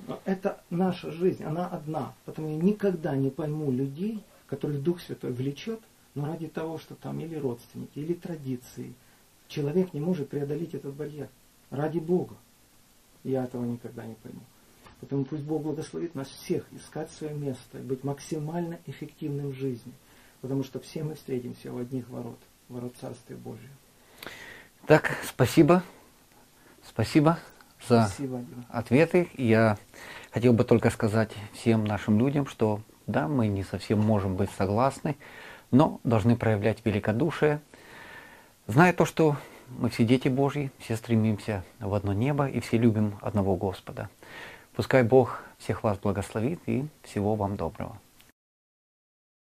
[0.07, 2.13] Но это наша жизнь, она одна.
[2.25, 5.79] Поэтому я никогда не пойму людей, которых Дух Святой влечет–
[6.15, 8.93] но ради того, что там или родственники, или традиции,
[9.47, 11.29] человек не может преодолеть этот барьер.
[11.69, 12.35] Ради Бога.
[13.23, 14.41] Я этого никогда не пойму.
[14.99, 19.91] Поэтому пусть Бог благословит нас всех искать свое место, быть максимально эффективным в жизни.
[20.41, 22.39] Потому что все мы встретимся в одних ворот,
[22.69, 23.69] ворот Царствия Божия.
[24.85, 25.83] Так, спасибо.
[26.85, 27.39] Спасибо
[27.87, 29.29] за спасибо, ответы.
[29.35, 29.77] Я
[30.31, 35.15] хотел бы только сказать всем нашим людям, что да, мы не совсем можем быть согласны
[35.73, 37.59] но должны проявлять великодушие,
[38.67, 39.35] зная то, что
[39.69, 44.09] мы все дети Божьи, все стремимся в одно небо и все любим одного Господа.
[44.75, 47.97] Пускай Бог всех вас благословит и всего вам доброго.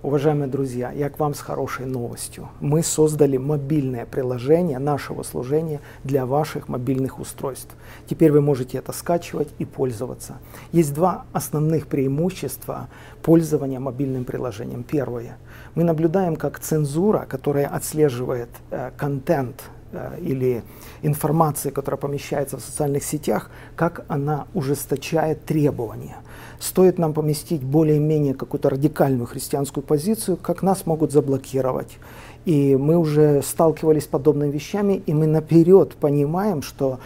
[0.03, 2.49] Уважаемые друзья, я к вам с хорошей новостью.
[2.59, 7.73] Мы создали мобильное приложение нашего служения для ваших мобильных устройств.
[8.05, 10.35] Теперь вы можете это скачивать и пользоваться.
[10.73, 12.89] Есть два основных преимущества
[13.23, 14.83] пользования мобильным приложением.
[14.83, 15.37] Первое.
[15.75, 20.63] Мы наблюдаем, как цензура, которая отслеживает э, контент э, или
[21.01, 26.15] информации, которая помещается в социальных сетях, как она ужесточает требования.
[26.59, 31.97] Стоит нам поместить более-менее какую-то радикальную христианскую позицию, как нас могут заблокировать.
[32.45, 36.99] И мы уже сталкивались с подобными вещами, и мы наперед понимаем, что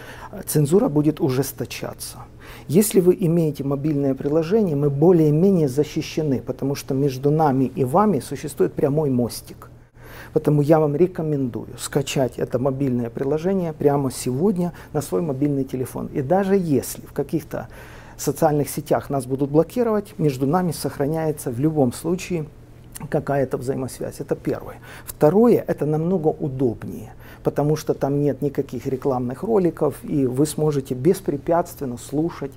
[0.45, 2.19] цензура будет ужесточаться.
[2.69, 8.73] Если вы имеете мобильное приложение, мы более-менее защищены, потому что между нами и вами существует
[8.73, 9.71] прямой мостик.
[10.33, 16.11] Поэтому я вам рекомендую скачать это мобильное приложение прямо сегодня на свой мобильный телефон.
[16.13, 17.69] И даже если в каких-то
[18.17, 22.45] социальных сетях нас будут блокировать, между нами сохраняется в любом случае
[23.09, 24.19] какая-то взаимосвязь.
[24.19, 24.77] Это первое.
[25.05, 31.97] Второе, это намного удобнее, потому что там нет никаких рекламных роликов, и вы сможете беспрепятственно
[31.97, 32.51] слушать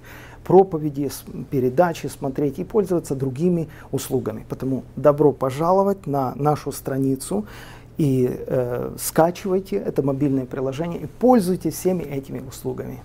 [0.44, 1.10] проповеди,
[1.50, 4.44] передачи, смотреть и пользоваться другими услугами.
[4.48, 7.46] Поэтому добро пожаловать на нашу страницу
[7.98, 13.02] и э, скачивайте это мобильное приложение и пользуйтесь всеми этими услугами.